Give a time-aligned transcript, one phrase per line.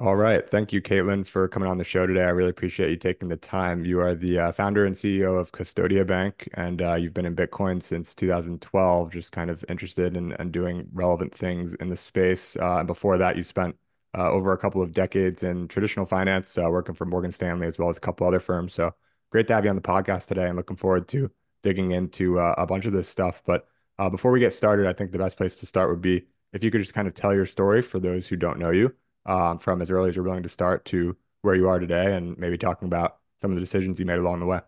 [0.00, 0.48] All right.
[0.48, 2.22] Thank you, Caitlin, for coming on the show today.
[2.22, 3.84] I really appreciate you taking the time.
[3.84, 7.36] You are the uh, founder and CEO of Custodia Bank, and uh, you've been in
[7.36, 12.56] Bitcoin since 2012, just kind of interested in, in doing relevant things in the space.
[12.56, 13.76] Uh, and before that, you spent
[14.16, 17.78] uh, over a couple of decades in traditional finance, uh, working for Morgan Stanley as
[17.78, 18.72] well as a couple other firms.
[18.72, 18.94] So
[19.30, 21.30] great to have you on the podcast today and looking forward to
[21.62, 23.42] digging into uh, a bunch of this stuff.
[23.44, 23.66] But
[24.10, 26.24] before we get started, I think the best place to start would be
[26.54, 28.94] if you could just kind of tell your story for those who don't know you
[29.26, 32.38] um, from as early as you're willing to start to where you are today and
[32.38, 34.60] maybe talking about some of the decisions you made along the way.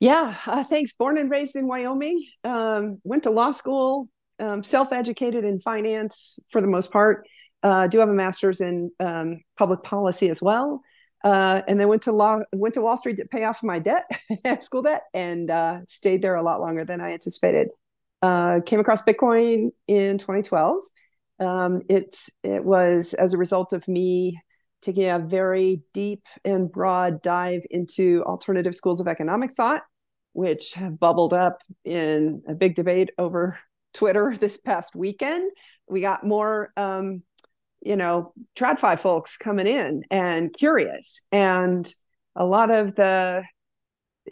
[0.00, 0.92] Yeah, uh, thanks.
[0.92, 4.08] Born and raised in Wyoming, um, went to law school,
[4.38, 7.26] um, self-educated in finance for the most part.
[7.62, 10.80] Uh, do have a master's in um, public policy as well,
[11.24, 14.04] uh, and then went to law, went to Wall Street to pay off my debt,
[14.60, 17.70] school debt, and uh, stayed there a lot longer than I anticipated.
[18.22, 20.82] Uh, came across Bitcoin in 2012
[21.40, 24.40] um, it it was as a result of me
[24.80, 29.82] taking a very deep and broad dive into alternative schools of economic thought,
[30.32, 33.58] which have bubbled up in a big debate over
[33.94, 35.50] Twitter this past weekend.
[35.88, 37.22] We got more, um,
[37.80, 41.90] you know, TradFi folks coming in and curious, and
[42.36, 43.44] a lot of the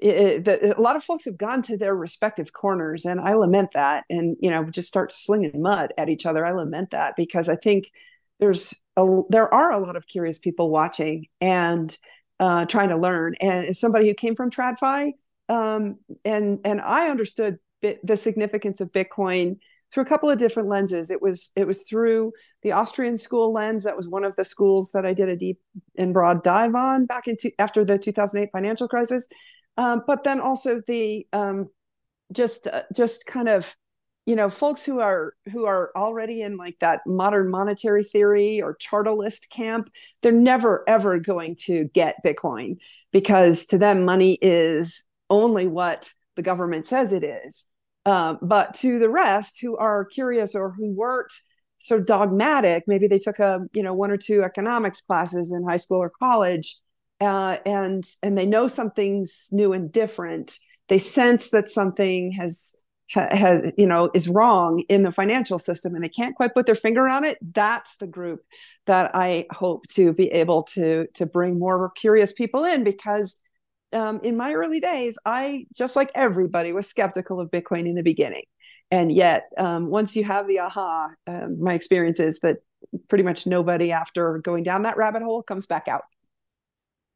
[0.02, 3.70] it, the, a lot of folks have gone to their respective corners and i lament
[3.74, 6.44] that and you know just start slinging mud at each other.
[6.44, 7.90] I lament that because i think
[8.38, 11.96] there's a, there are a lot of curious people watching and
[12.38, 13.34] uh, trying to learn.
[13.40, 15.12] And as somebody who came from tradfi
[15.48, 19.56] um, and and i understood bit, the significance of bitcoin
[19.92, 21.10] through a couple of different lenses.
[21.10, 23.84] It was it was through the austrian school lens.
[23.84, 25.58] That was one of the schools that i did a deep
[25.96, 29.28] and broad dive on back into after the 2008 financial crisis
[29.76, 31.68] um, but then also the um,
[32.32, 33.74] just uh, just kind of
[34.26, 38.76] you know folks who are who are already in like that modern monetary theory or
[38.80, 39.88] chartalist camp
[40.20, 42.76] they're never ever going to get bitcoin
[43.12, 47.66] because to them money is only what the government says it is.
[48.04, 51.32] Um, but to the rest who are curious or who weren't
[51.78, 55.62] sort of dogmatic maybe they took a you know one or two economics classes in
[55.62, 56.78] high school or college
[57.20, 60.58] uh, and and they know something's new and different.
[60.88, 62.74] They sense that something has
[63.10, 66.74] has you know is wrong in the financial system and they can't quite put their
[66.74, 67.38] finger on it.
[67.40, 68.40] That's the group
[68.86, 73.36] that i hope to be able to to bring more curious people in because
[73.92, 78.02] um, in my early days i just like everybody was skeptical of bitcoin in the
[78.02, 78.44] beginning.
[78.88, 82.58] And yet um, once you have the aha um, my experience is that
[83.08, 86.02] pretty much nobody after going down that rabbit hole comes back out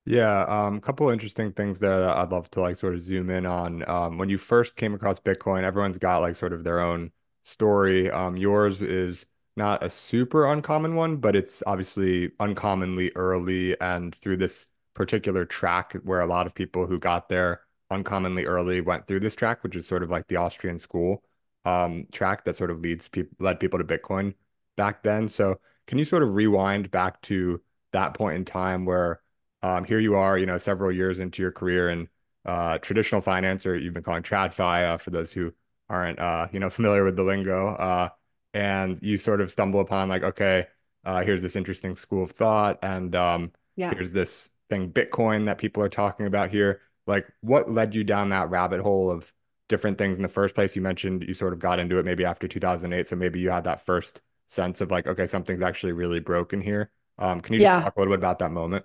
[0.06, 3.02] yeah, um, a couple of interesting things there that I'd love to like sort of
[3.02, 3.88] zoom in on.
[3.88, 7.12] Um, when you first came across Bitcoin, everyone's got like sort of their own
[7.42, 8.10] story.
[8.10, 14.38] Um, yours is not a super uncommon one, but it's obviously uncommonly early and through
[14.38, 17.60] this particular track where a lot of people who got there
[17.90, 21.22] uncommonly early went through this track, which is sort of like the Austrian school
[21.64, 24.34] um, track that sort of leads people led people to Bitcoin
[24.76, 25.28] back then.
[25.28, 27.60] So can you sort of rewind back to
[27.92, 29.20] that point in time where
[29.62, 32.08] um, here you are, you know, several years into your career in
[32.44, 35.52] uh, traditional finance, or you've been calling TradFi uh, for those who
[35.88, 37.68] aren't, uh, you know, familiar with the lingo.
[37.68, 38.08] Uh,
[38.54, 40.66] and you sort of stumble upon like, okay,
[41.04, 43.92] uh, here's this interesting school of thought, and um, yeah.
[43.94, 46.80] here's this thing, Bitcoin, that people are talking about here.
[47.06, 49.32] Like, what led you down that rabbit hole of
[49.68, 50.76] different things in the first place?
[50.76, 53.64] You mentioned you sort of got into it maybe after 2008, so maybe you had
[53.64, 56.90] that first sense of like, okay, something's actually really broken here.
[57.18, 57.80] Um, can you just yeah.
[57.82, 58.84] talk a little bit about that moment?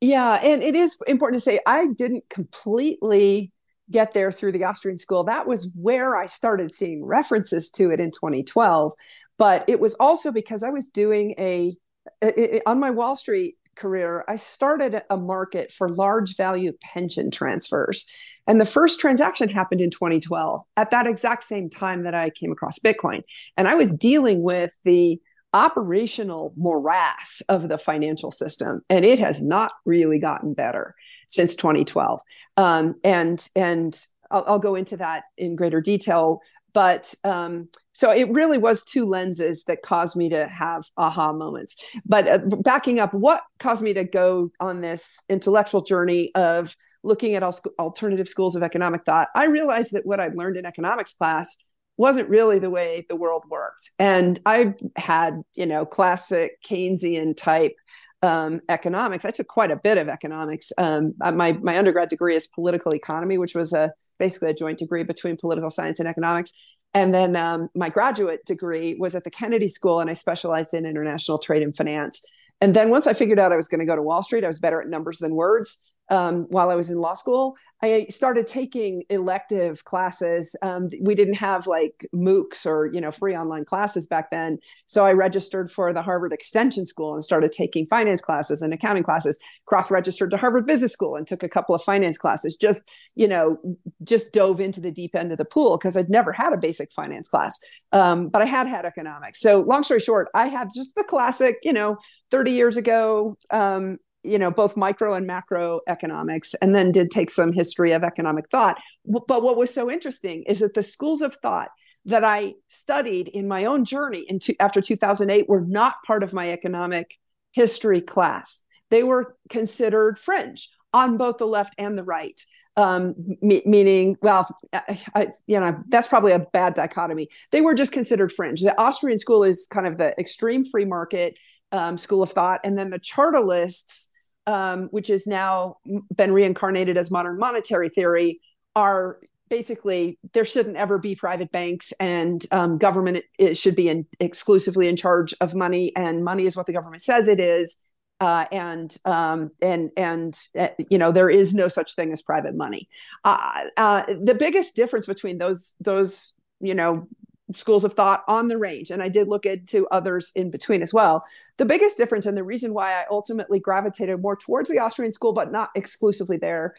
[0.00, 3.52] Yeah, and it is important to say I didn't completely
[3.90, 5.24] get there through the Austrian school.
[5.24, 8.92] That was where I started seeing references to it in 2012.
[9.38, 11.76] But it was also because I was doing a,
[12.22, 17.30] a, a on my Wall Street career, I started a market for large value pension
[17.30, 18.10] transfers.
[18.46, 22.52] And the first transaction happened in 2012 at that exact same time that I came
[22.52, 23.22] across Bitcoin.
[23.56, 25.20] And I was dealing with the
[25.56, 30.94] operational morass of the financial system, and it has not really gotten better
[31.28, 32.20] since 2012.
[32.58, 33.98] Um, and and
[34.30, 36.40] I'll, I'll, go into that in greater detail.
[36.74, 41.76] But um, so it really was two lenses that caused me to have aha moments.
[42.04, 47.34] But uh, backing up, what caused me to go on this intellectual journey of looking
[47.34, 47.42] at
[47.78, 49.28] alternative schools of economic thought?
[49.34, 51.56] I realized that what I'd learned in economics class
[51.96, 53.90] wasn't really the way the world worked.
[53.98, 57.74] And I had, you know, classic Keynesian type
[58.22, 59.24] um, economics.
[59.24, 60.72] I took quite a bit of economics.
[60.78, 64.78] Um, uh, my my undergrad degree is political economy, which was a basically a joint
[64.78, 66.52] degree between political science and economics.
[66.94, 70.86] And then um, my graduate degree was at the Kennedy School, and I specialized in
[70.86, 72.22] international trade and finance.
[72.60, 74.48] And then once I figured out I was going to go to Wall Street, I
[74.48, 78.46] was better at numbers than words um, while I was in law school, I started
[78.46, 80.56] taking elective classes.
[80.62, 85.04] Um, we didn't have like MOOCs or you know free online classes back then, so
[85.04, 89.38] I registered for the Harvard Extension School and started taking finance classes and accounting classes.
[89.66, 92.56] Cross registered to Harvard Business School and took a couple of finance classes.
[92.56, 93.58] Just you know,
[94.02, 96.92] just dove into the deep end of the pool because I'd never had a basic
[96.92, 97.58] finance class,
[97.92, 99.40] um, but I had had economics.
[99.40, 101.98] So long story short, I had just the classic, you know,
[102.30, 107.30] thirty years ago um, you know both micro and macro economics and then did take
[107.30, 111.34] some history of economic thought but what was so interesting is that the schools of
[111.34, 111.68] thought
[112.04, 116.50] that i studied in my own journey into after 2008 were not part of my
[116.50, 117.16] economic
[117.52, 122.40] history class they were considered fringe on both the left and the right
[122.76, 127.28] um, me- meaning, well, I, I, you know, that's probably a bad dichotomy.
[127.50, 128.60] They were just considered fringe.
[128.60, 131.38] The Austrian school is kind of the extreme free market
[131.72, 134.10] um, school of thought, and then the chartalists
[134.46, 135.76] um, which has now
[136.14, 138.40] been reincarnated as modern monetary theory,
[138.74, 144.06] are basically there shouldn't ever be private banks and um, government it should be in,
[144.20, 147.78] exclusively in charge of money and money is what the government says it is.
[148.18, 152.54] Uh, and um, and and uh, you know there is no such thing as private
[152.54, 152.88] money.
[153.24, 157.06] Uh, uh the biggest difference between those those you know
[157.54, 160.92] schools of thought on the range and i did look into others in between as
[160.92, 161.24] well.
[161.58, 165.32] The biggest difference and the reason why i ultimately gravitated more towards the austrian school
[165.32, 166.74] but not exclusively there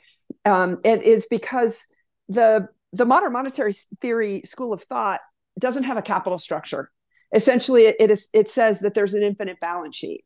[0.46, 1.88] um, it is because
[2.30, 5.19] the the modern monetary theory school of thought
[5.60, 6.92] doesn't have a capital structure.
[7.34, 10.24] Essentially it, it is it says that there's an infinite balance sheet.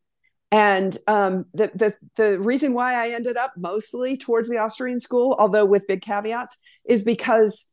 [0.53, 5.35] And um, the, the the reason why I ended up mostly towards the Austrian school,
[5.39, 7.71] although with big caveats, is because,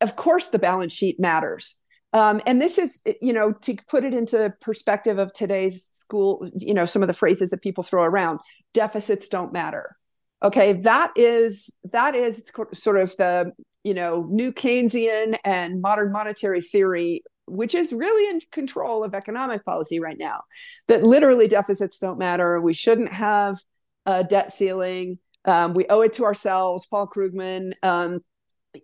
[0.00, 1.78] of course, the balance sheet matters.
[2.12, 6.72] Um, and this is, you know, to put it into perspective of today's school, you
[6.72, 8.40] know, some of the phrases that people throw around,
[8.72, 9.96] deficits don't matter.
[10.42, 13.52] Okay, that is that is sort of the
[13.82, 19.64] you know new Keynesian and modern monetary theory, which is really in control of economic
[19.64, 20.42] policy right now.
[20.86, 22.60] That literally deficits don't matter.
[22.60, 23.56] We shouldn't have
[24.06, 25.18] a debt ceiling.
[25.44, 26.86] Um, we owe it to ourselves.
[26.86, 28.20] Paul Krugman, um,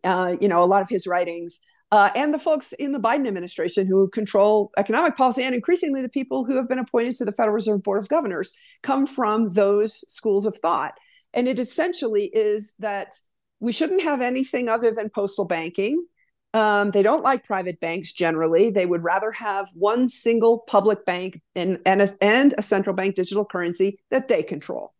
[0.02, 1.60] uh, you know, a lot of his writings
[1.94, 6.08] uh, and the folks in the Biden administration who control economic policy, and increasingly the
[6.08, 8.52] people who have been appointed to the Federal Reserve Board of Governors
[8.82, 10.94] come from those schools of thought.
[11.34, 13.14] And it essentially is that
[13.60, 16.04] we shouldn't have anything other than postal banking.
[16.52, 18.70] Um, they don't like private banks generally.
[18.70, 23.14] They would rather have one single public bank and, and, a, and a central bank
[23.14, 24.94] digital currency that they control.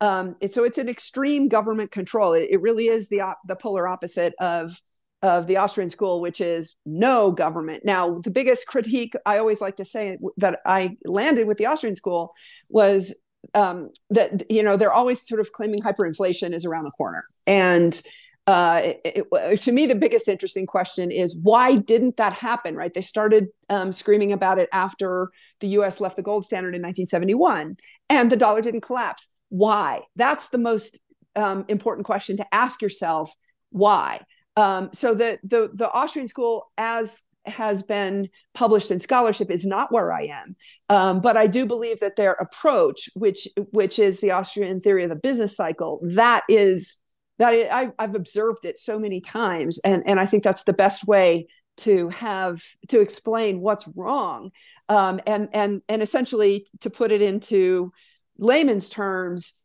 [0.00, 2.32] Um, so it's an extreme government control.
[2.32, 4.80] It, it really is the, op- the polar opposite of
[5.22, 7.84] of the Austrian school, which is no government.
[7.84, 11.94] Now, the biggest critique I always like to say that I landed with the Austrian
[11.94, 12.32] school
[12.68, 13.14] was
[13.54, 18.00] um, that you know they're always sort of claiming hyperinflation is around the corner, and
[18.46, 22.74] uh, it, it, to me, the biggest interesting question is why didn't that happen?
[22.74, 22.92] Right?
[22.92, 25.30] They started um, screaming about it after
[25.60, 26.00] the U.S.
[26.00, 27.76] left the gold standard in 1971,
[28.08, 29.28] and the dollar didn't collapse.
[29.50, 30.02] Why?
[30.16, 31.00] That's the most
[31.36, 33.32] um, important question to ask yourself.
[33.70, 34.20] Why?
[34.56, 39.92] Um, so the, the the Austrian school, as has been published in scholarship, is not
[39.92, 40.56] where I am.
[40.88, 45.10] Um, but I do believe that their approach, which which is the Austrian theory of
[45.10, 46.98] the business cycle, that is
[47.38, 50.72] that is, I, I've observed it so many times, and and I think that's the
[50.72, 51.46] best way
[51.78, 54.50] to have to explain what's wrong,
[54.88, 57.92] um, and and and essentially to put it into
[58.38, 59.59] layman's terms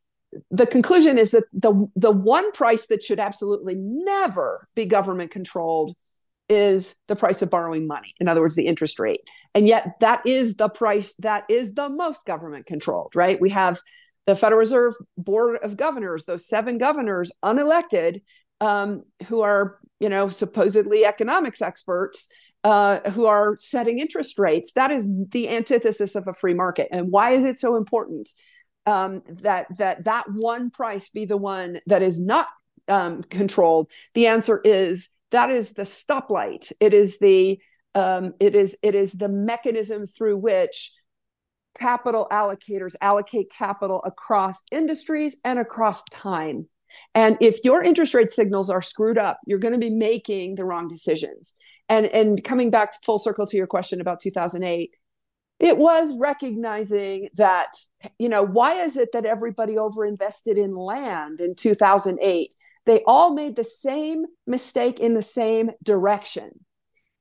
[0.51, 5.96] the conclusion is that the the one price that should absolutely never be government controlled
[6.48, 9.22] is the price of borrowing money in other words the interest rate.
[9.54, 13.39] And yet that is the price that is the most government controlled right?
[13.39, 13.80] We have
[14.25, 18.22] the federal reserve board of governors those seven governors unelected
[18.62, 22.30] um, who are you know supposedly economics experts
[22.65, 24.72] uh, who are setting interest rates.
[24.74, 26.88] That is the antithesis of a free market.
[26.92, 28.27] And why is it so important
[28.86, 32.48] um, that that that one price be the one that is not
[32.88, 33.89] um, controlled?
[34.13, 36.72] The answer is that is the stoplight.
[36.80, 37.60] It is the
[37.94, 40.92] um, it is it is the mechanism through which
[41.77, 46.68] capital allocators allocate capital across industries and across time.
[47.13, 50.65] And if your interest rate signals are screwed up, you're going to be making the
[50.65, 51.54] wrong decisions.
[51.89, 54.92] And and coming back full circle to your question about 2008,
[55.60, 57.72] it was recognizing that
[58.20, 62.54] you know why is it that everybody overinvested in land in 2008
[62.86, 66.52] they all made the same mistake in the same direction.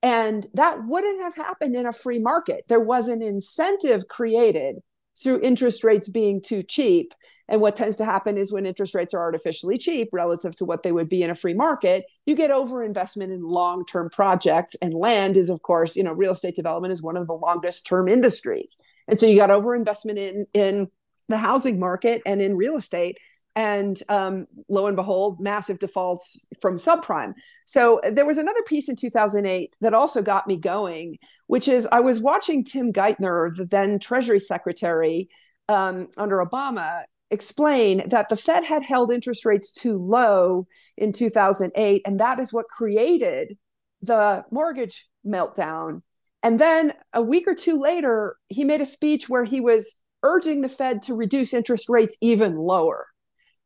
[0.03, 2.65] And that wouldn't have happened in a free market.
[2.69, 4.77] There was an incentive created
[5.21, 7.15] through interest rates being too cheap.
[7.49, 10.83] And what tends to happen is when interest rates are artificially cheap relative to what
[10.83, 14.75] they would be in a free market, you get overinvestment in long term projects.
[14.81, 17.87] And land is, of course, you know, real estate development is one of the longest
[17.87, 18.77] term industries.
[19.09, 20.89] And so you got overinvestment in, in
[21.29, 23.19] the housing market and in real estate
[23.57, 27.35] and um, lo and behold, massive defaults from subprime.
[27.67, 32.01] So there was another piece in 2008 that also got me going, which is I
[32.01, 35.29] was watching Tim Geithner, the then Treasury Secretary
[35.69, 37.05] um, under Obama,
[37.35, 42.53] explain that the Fed had held interest rates too low in 2008, and that is
[42.53, 43.59] what created
[44.01, 46.03] the mortgage meltdown.
[46.43, 50.63] And then a week or two later, he made a speech where he was urging
[50.63, 53.07] the Fed to reduce interest rates even lower.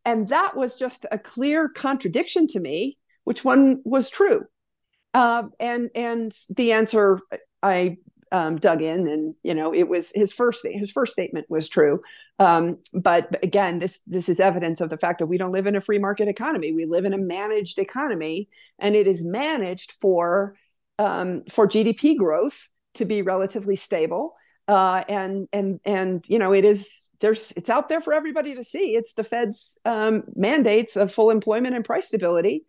[0.04, 4.44] And that was just a clear contradiction to me, which one was true.
[5.14, 7.20] Uh, and and the answer
[7.62, 7.98] I
[8.30, 12.00] um, dug in, and you know, it was his first his first statement was true.
[12.38, 15.76] Um, but again, this this is evidence of the fact that we don't live in
[15.76, 16.72] a free market economy.
[16.72, 20.54] We live in a managed economy, and it is managed for
[20.98, 24.34] um, for GDP growth to be relatively stable
[24.68, 28.62] uh, and and and you know it is there's it's out there for everybody to
[28.62, 28.94] see.
[28.94, 32.64] It's the Fed's um, mandates of full employment and price stability.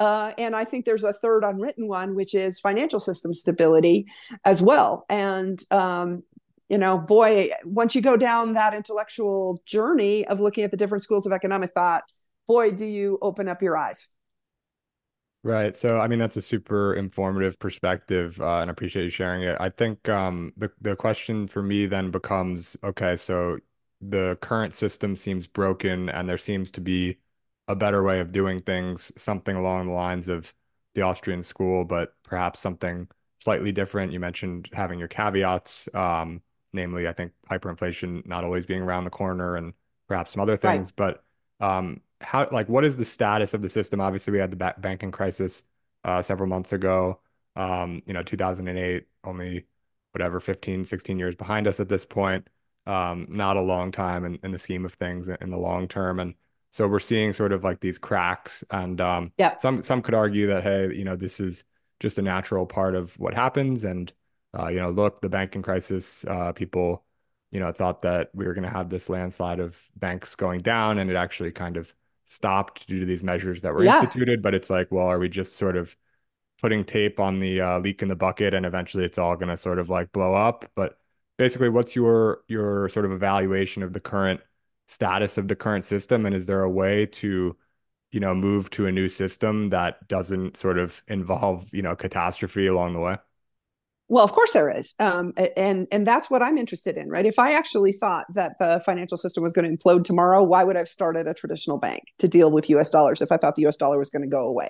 [0.00, 4.06] Uh, and I think there's a third unwritten one, which is financial system stability
[4.44, 5.06] as well.
[5.08, 6.24] And um,
[6.68, 11.02] you know, boy, once you go down that intellectual journey of looking at the different
[11.02, 12.04] schools of economic thought,
[12.48, 14.10] boy, do you open up your eyes.
[15.42, 15.76] Right.
[15.76, 19.58] So, I mean, that's a super informative perspective, uh, and I appreciate you sharing it.
[19.60, 23.58] I think um, the the question for me then becomes, okay, so
[24.00, 27.18] the current system seems broken, and there seems to be
[27.68, 30.54] a better way of doing things, something along the lines of
[30.94, 34.12] the Austrian school, but perhaps something slightly different.
[34.12, 36.40] You mentioned having your caveats, um,
[36.74, 39.72] namely, I think hyperinflation not always being around the corner, and
[40.08, 40.92] perhaps some other things.
[40.98, 41.20] Right.
[41.60, 44.00] But um, how like what is the status of the system?
[44.00, 45.64] Obviously, we had the ba banking crisis
[46.04, 47.20] uh, several months ago.
[47.56, 49.66] Um, you know, 2008, only
[50.12, 52.48] whatever 15, 16 years behind us at this point.
[52.86, 56.20] Um, not a long time in, in the scheme of things in the long term.
[56.20, 56.34] And
[56.70, 58.62] so we're seeing sort of like these cracks.
[58.70, 59.56] And um, yeah.
[59.58, 61.64] some some could argue that hey, you know, this is
[62.00, 63.84] just a natural part of what happens.
[63.84, 64.12] And
[64.56, 67.04] uh, you know, look, the banking crisis, uh, people,
[67.50, 70.98] you know, thought that we were going to have this landslide of banks going down,
[70.98, 71.92] and it actually kind of
[72.26, 73.96] stopped due to these measures that were yeah.
[73.96, 74.42] instituted.
[74.42, 75.96] But it's like, well, are we just sort of
[76.62, 79.56] putting tape on the uh, leak in the bucket and eventually it's all going to
[79.56, 80.70] sort of like blow up?
[80.74, 80.98] But
[81.38, 84.40] basically, what's your your sort of evaluation of the current
[84.88, 87.56] status of the current system, and is there a way to
[88.12, 92.66] you know move to a new system that doesn't sort of involve you know catastrophe
[92.66, 93.16] along the way?
[94.08, 97.24] Well, of course there is, um, and and that's what I'm interested in, right?
[97.24, 100.76] If I actually thought that the financial system was going to implode tomorrow, why would
[100.76, 102.90] I have started a traditional bank to deal with U.S.
[102.90, 103.76] dollars if I thought the U.S.
[103.76, 104.68] dollar was going to go away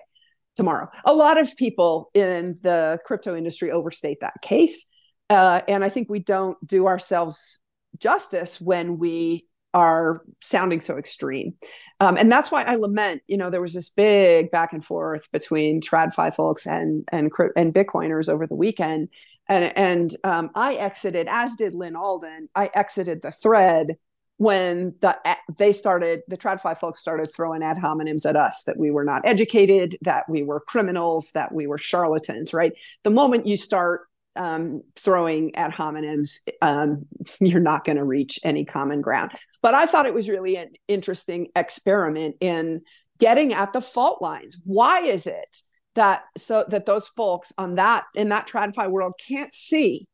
[0.55, 0.89] tomorrow?
[1.05, 4.87] A lot of people in the crypto industry overstate that case,
[5.29, 7.59] uh, and I think we don't do ourselves
[7.99, 11.55] justice when we are sounding so extreme.
[12.01, 15.31] Um, and that's why I lament, you know, there was this big back and forth
[15.33, 19.09] between TradFi folks and and and Bitcoiners over the weekend.
[19.49, 22.49] And and um, I exited, as did Lyn Alden.
[22.55, 23.97] I exited the thread
[24.37, 25.17] when the
[25.59, 29.23] they started the TradFi folks started throwing ad hominems at us that we were not
[29.25, 32.55] educated, that we were criminals, that we were charlatans.
[32.55, 32.73] Right.
[33.03, 34.03] The moment you start
[34.37, 37.07] um, throwing at homonyms, um,
[37.41, 39.33] you're not going to reach any common ground.
[39.63, 42.83] But I thought it was really an interesting experiment in
[43.19, 44.61] getting at the fault lines.
[44.65, 45.59] Why is it
[45.95, 50.09] that so that those folks on that in that TradFi world can't see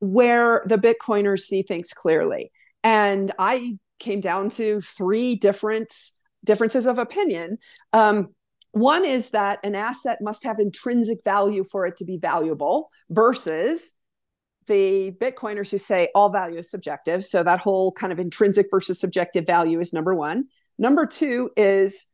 [0.00, 2.50] where the Bitcoiners see things clearly?
[2.82, 5.92] And I came down to three different
[6.44, 7.58] differences of opinion.
[7.92, 8.28] Um,
[8.72, 13.94] one is that an asset must have intrinsic value for it to be valuable versus
[14.66, 17.24] the Bitcoiners who say all value is subjective.
[17.24, 20.44] So that whole kind of intrinsic versus subjective value is number one.
[20.78, 22.06] Number two is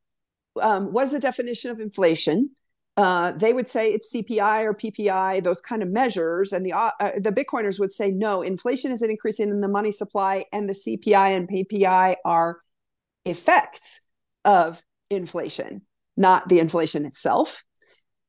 [0.61, 2.51] um, what is the definition of inflation?
[2.97, 6.91] Uh, they would say it's CPI or PPI, those kind of measures, and the uh,
[7.19, 10.75] the Bitcoiners would say no, inflation is an increasing in the money supply, and the
[10.75, 12.61] CPI and PPI are
[13.25, 14.01] effects
[14.45, 14.81] of
[15.11, 15.83] inflation
[16.17, 17.65] not the inflation itself.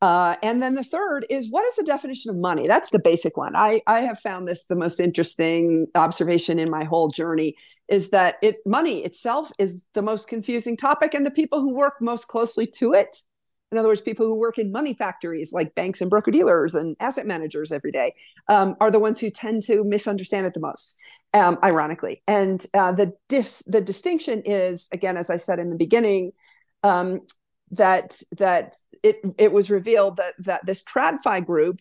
[0.02, 2.68] Uh, and then the third is what is the definition of money?
[2.68, 3.56] That's the basic one.
[3.56, 7.56] I, I have found this the most interesting observation in my whole journey
[7.88, 11.94] is that it money itself is the most confusing topic, and the people who work
[12.02, 13.18] most closely to it,
[13.72, 16.96] in other words, people who work in money factories like banks and broker dealers and
[17.00, 18.14] asset managers every day,
[18.48, 20.98] um, are the ones who tend to misunderstand it the most.
[21.36, 22.24] um, ironically.
[22.28, 26.32] And uh, the dis- the distinction is again, as I said in the beginning,
[26.82, 27.22] um,
[27.76, 31.80] that that it it was revealed that that this TradFi group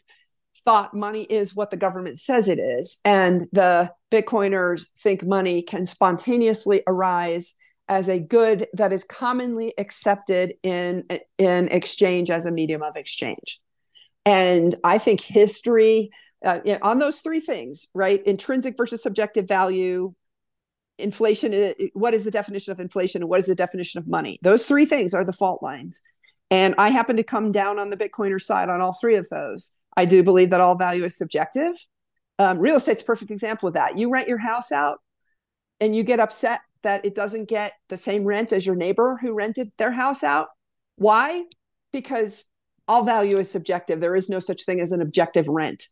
[0.65, 5.87] thought money is what the government says it is, and the Bitcoiners think money can
[5.87, 7.55] spontaneously arise
[7.89, 11.05] as a good that is commonly accepted in
[11.39, 13.61] in exchange as a medium of exchange.
[14.25, 16.11] And I think history
[16.45, 18.23] uh, on those three things, right?
[18.27, 20.15] Intrinsic versus subjective value,
[20.99, 21.55] inflation.
[21.55, 24.39] Uh, what is the definition of inflation, and what is the definition of money?
[24.43, 26.03] Those three things are the fault lines.
[26.51, 29.75] And I happen to come down on the Bitcoiner side on all three of those.
[29.97, 31.73] I do believe that all value is subjective.
[32.39, 33.99] Um, real estate's a perfect example of that.
[33.99, 34.99] You rent your house out,
[35.81, 39.33] and you get upset that it doesn't get the same rent as your neighbor who
[39.33, 40.49] rented their house out.
[40.97, 41.45] Why?
[41.93, 42.45] Because
[42.87, 44.01] all value is subjective.
[44.01, 45.87] There is no such thing as an objective rent.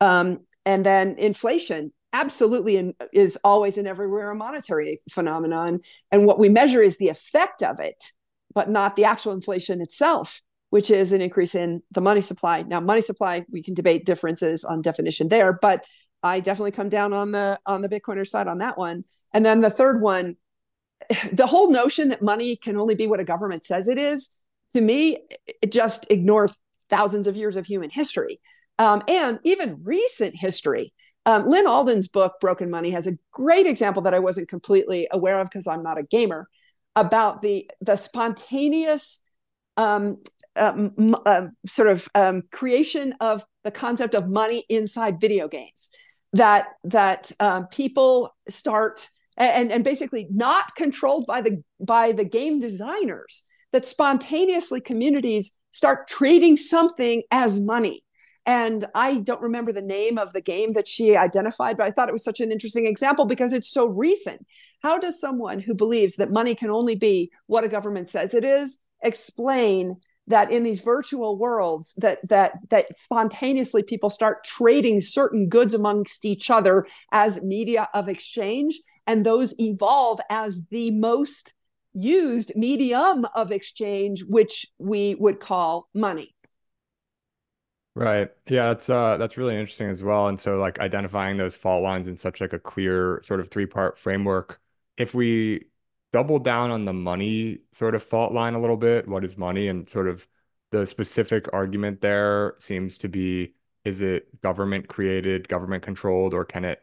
[0.00, 5.80] Um, and then inflation absolutely in, is always and everywhere a monetary phenomenon.
[6.10, 8.12] And what we measure is the effect of it,
[8.54, 12.62] but not the actual inflation itself, which is an increase in the money supply.
[12.62, 15.84] Now, money supply, we can debate differences on definition there, but
[16.22, 19.04] I definitely come down on the on the Bitcoiner side on that one.
[19.32, 20.36] And then the third one,
[21.32, 24.30] the whole notion that money can only be what a government says it is,
[24.74, 25.18] to me,
[25.62, 26.60] it just ignores
[26.90, 28.40] thousands of years of human history
[28.78, 30.92] um, and even recent history.
[31.28, 35.38] Um, Lyn Alden's book, Broken Money, has a great example that I wasn't completely aware
[35.40, 36.48] of because I'm not a gamer
[36.96, 39.20] about the, the spontaneous
[39.76, 40.22] um,
[40.56, 45.90] um, uh, sort of um, creation of the concept of money inside video games
[46.32, 49.06] that that um, people start
[49.36, 56.08] and, and basically not controlled by the by the game designers that spontaneously communities start
[56.08, 58.02] trading something as money
[58.48, 62.08] and I don't remember the name of the game that she identified, but I thought
[62.08, 64.46] it was such an interesting example because it's so recent.
[64.82, 68.44] How does someone who believes that money can only be what a government says it
[68.44, 75.50] is explain that in these virtual worlds that that that spontaneously people start trading certain
[75.50, 81.52] goods amongst each other as media of exchange and those evolve as the most
[81.92, 86.34] used medium of exchange which we would call money
[87.98, 88.30] Right.
[88.48, 90.28] Yeah, that's uh that's really interesting as well.
[90.28, 93.98] And so like identifying those fault lines in such like a clear sort of three-part
[93.98, 94.60] framework.
[94.96, 95.66] If we
[96.12, 99.66] double down on the money sort of fault line a little bit, what is money
[99.68, 100.28] and sort of
[100.70, 106.64] the specific argument there seems to be is it government created, government controlled, or can
[106.64, 106.80] it,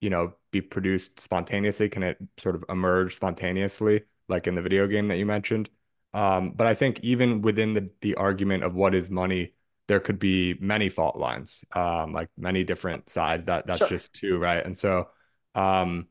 [0.00, 1.88] you know, be produced spontaneously?
[1.88, 5.70] Can it sort of emerge spontaneously, like in the video game that you mentioned?
[6.14, 9.54] Um, but I think even within the the argument of what is money
[9.88, 13.46] there could be many fault lines, um, like many different sides.
[13.46, 13.88] That that's sure.
[13.88, 14.64] just two, right?
[14.64, 15.08] And so,
[15.54, 16.08] um,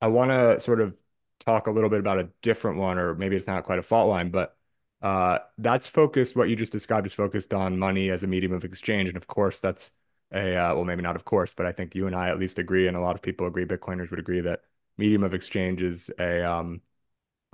[0.00, 0.96] I want to sort of
[1.44, 4.08] talk a little bit about a different one, or maybe it's not quite a fault
[4.08, 4.56] line, but
[5.02, 6.36] uh, that's focused.
[6.36, 9.26] What you just described is focused on money as a medium of exchange, and of
[9.26, 9.92] course, that's
[10.32, 12.58] a uh, well, maybe not of course, but I think you and I at least
[12.58, 14.62] agree, and a lot of people agree, Bitcoiners would agree that
[14.98, 16.80] medium of exchange is a um,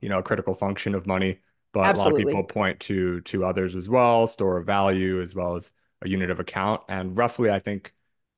[0.03, 1.39] you know, a critical function of money
[1.73, 2.23] but Absolutely.
[2.23, 5.57] a lot of people point to to others as well, store of value as well
[5.57, 5.71] as
[6.03, 6.83] a unit of account.
[6.89, 7.95] And roughly, I think,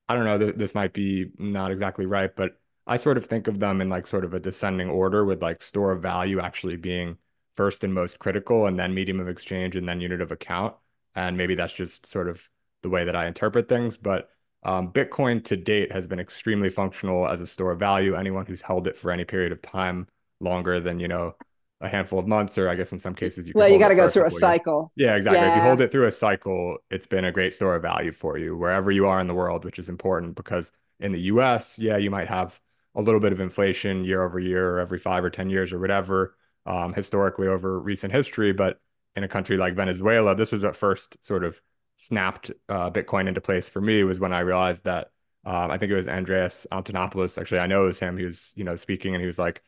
[0.08, 3.48] I don't know, th this might be not exactly right, but I sort of think
[3.48, 6.76] of them in like sort of a descending order with like store of value actually
[6.76, 7.18] being
[7.54, 10.74] first and most critical, and then medium of exchange, and then unit of account.
[11.14, 12.48] And maybe that's just sort of
[12.82, 13.96] the way that I interpret things.
[13.96, 14.30] But
[14.64, 18.14] um, Bitcoin to date has been extremely functional as a store of value.
[18.14, 20.08] Anyone who's held it for any period of time
[20.40, 21.36] longer than, you know,
[21.80, 23.52] a handful of months, or I guess in some cases you.
[23.54, 24.92] Well, you got to go through a cycle.
[24.94, 25.08] Years.
[25.08, 25.40] Yeah, exactly.
[25.40, 25.50] Yeah.
[25.52, 28.38] If you hold it through a cycle, it's been a great store of value for
[28.38, 31.96] you wherever you are in the world, which is important because in the U.S., yeah,
[31.96, 32.60] you might have
[32.94, 35.78] a little bit of inflation year over year, or every five or ten years, or
[35.78, 38.52] whatever, um, historically over recent history.
[38.52, 38.78] But
[39.16, 41.60] in a country like Venezuela, this was what first sort of
[41.96, 44.04] snapped uh, Bitcoin into place for me.
[44.04, 45.10] Was when I realized that
[45.44, 47.36] um, I think it was Andreas Antonopoulos.
[47.36, 48.16] Actually, I know it was him.
[48.16, 49.62] He was you know speaking, and he was like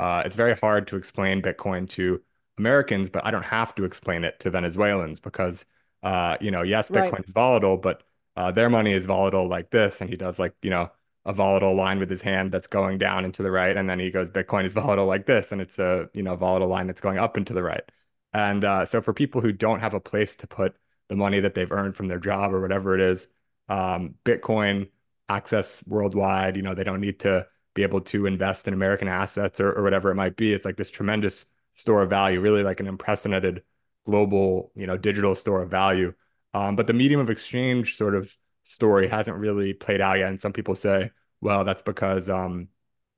[0.00, 2.22] uh, it's very hard to explain Bitcoin to
[2.56, 5.66] Americans, but I don't have to explain it to Venezuelans because,
[6.02, 7.24] uh, you know, yes, Bitcoin right.
[7.26, 8.02] is volatile, but
[8.34, 10.00] uh, their money is volatile like this.
[10.00, 10.90] And he does like, you know,
[11.26, 13.76] a volatile line with his hand that's going down and to the right.
[13.76, 15.52] And then he goes, Bitcoin is volatile like this.
[15.52, 17.84] And it's a, you know, volatile line that's going up and to the right.
[18.32, 20.76] And uh, so for people who don't have a place to put
[21.10, 23.28] the money that they've earned from their job or whatever it is,
[23.68, 24.88] um, Bitcoin
[25.28, 29.60] access worldwide, you know, they don't need to be able to invest in American assets
[29.60, 30.52] or, or whatever it might be.
[30.52, 33.62] It's like this tremendous store of value, really like an unprecedented
[34.04, 36.12] global, you know, digital store of value.
[36.52, 40.28] Um, but the medium of exchange sort of story hasn't really played out yet.
[40.28, 42.68] And some people say, well, that's because um,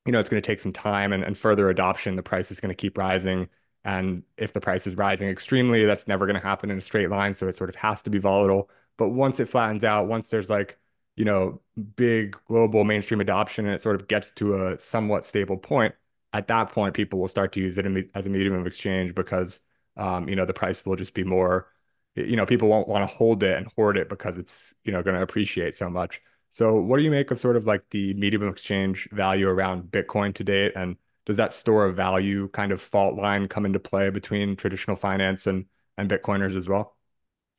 [0.06, 2.16] you know, it's going to take some time and, and further adoption.
[2.16, 3.48] The price is going to keep rising.
[3.84, 7.10] And if the price is rising extremely, that's never going to happen in a straight
[7.10, 7.34] line.
[7.34, 8.68] So it sort of has to be volatile.
[8.96, 10.78] But once it flattens out, once there's like,
[11.16, 11.60] you know,
[11.96, 15.94] big global mainstream adoption and it sort of gets to a somewhat stable point,
[16.32, 19.60] at that point, people will start to use it as a medium of exchange because,
[19.96, 21.68] um, you know, the price will just be more,
[22.14, 25.02] you know, people won't want to hold it and hoard it because it's, you know,
[25.02, 26.20] going to appreciate so much.
[26.50, 29.90] So what do you make of sort of like the medium of exchange value around
[29.90, 30.72] Bitcoin to date?
[30.74, 30.96] And
[31.26, 35.46] does that store of value kind of fault line come into play between traditional finance
[35.46, 35.66] and
[35.98, 36.96] and Bitcoiners as well?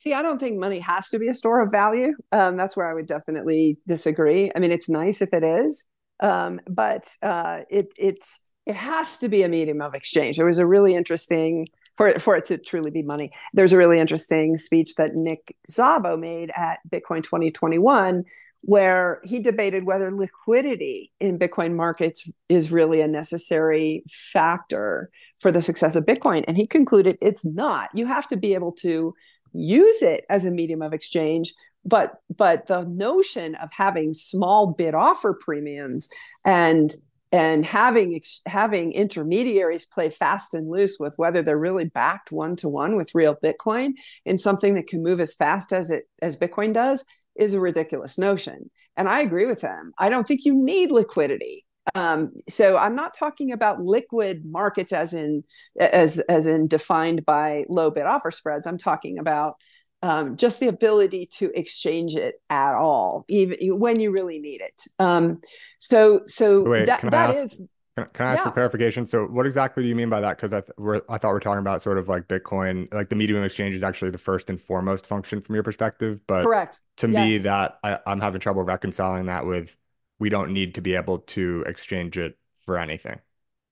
[0.04, 2.12] See, I don't think money has to be a store of value.
[2.30, 4.52] Um, that's where I would definitely disagree.
[4.54, 5.82] I mean, it's nice if it is,
[6.20, 10.36] um, but uh, it it's it has to be a medium of exchange.
[10.36, 13.32] There was a really interesting for it, for it to truly be money.
[13.54, 18.24] There's a really interesting speech that Nick Szabo made at Bitcoin 2021
[18.66, 25.60] where he debated whether liquidity in Bitcoin markets is really a necessary factor for the
[25.60, 26.44] success of Bitcoin.
[26.48, 27.90] And he concluded it's not.
[27.92, 29.14] You have to be able to
[29.54, 31.54] use it as a medium of exchange.
[31.84, 36.08] But but the notion of having small bid offer premiums
[36.44, 36.94] and
[37.30, 42.68] and having having intermediaries play fast and loose with whether they're really backed one to
[42.68, 46.72] one with real Bitcoin in something that can move as fast as it as Bitcoin
[46.72, 47.04] does
[47.36, 48.70] is a ridiculous notion.
[48.96, 49.92] And I agree with them.
[49.98, 51.63] I don't think you need liquidity.
[51.94, 55.44] Um, so I'm not talking about liquid markets as in
[55.78, 58.66] as as in defined by low bid offer spreads.
[58.66, 59.56] I'm talking about
[60.02, 64.82] um, just the ability to exchange it at all, even when you really need it.
[64.98, 65.40] Um,
[65.78, 67.62] so so Wait, that, that ask, is
[67.96, 68.44] can, can I ask yeah.
[68.44, 69.06] for clarification?
[69.06, 70.36] So, what exactly do you mean by that?
[70.36, 73.14] Because I th we're, I thought we're talking about sort of like Bitcoin, like the
[73.14, 76.20] medium exchange is actually the first and foremost function from your perspective.
[76.26, 76.80] But correct.
[76.98, 77.24] To yes.
[77.24, 79.76] me, that I, I'm having trouble reconciling that with
[80.24, 83.18] we don't need to be able to exchange it for anything.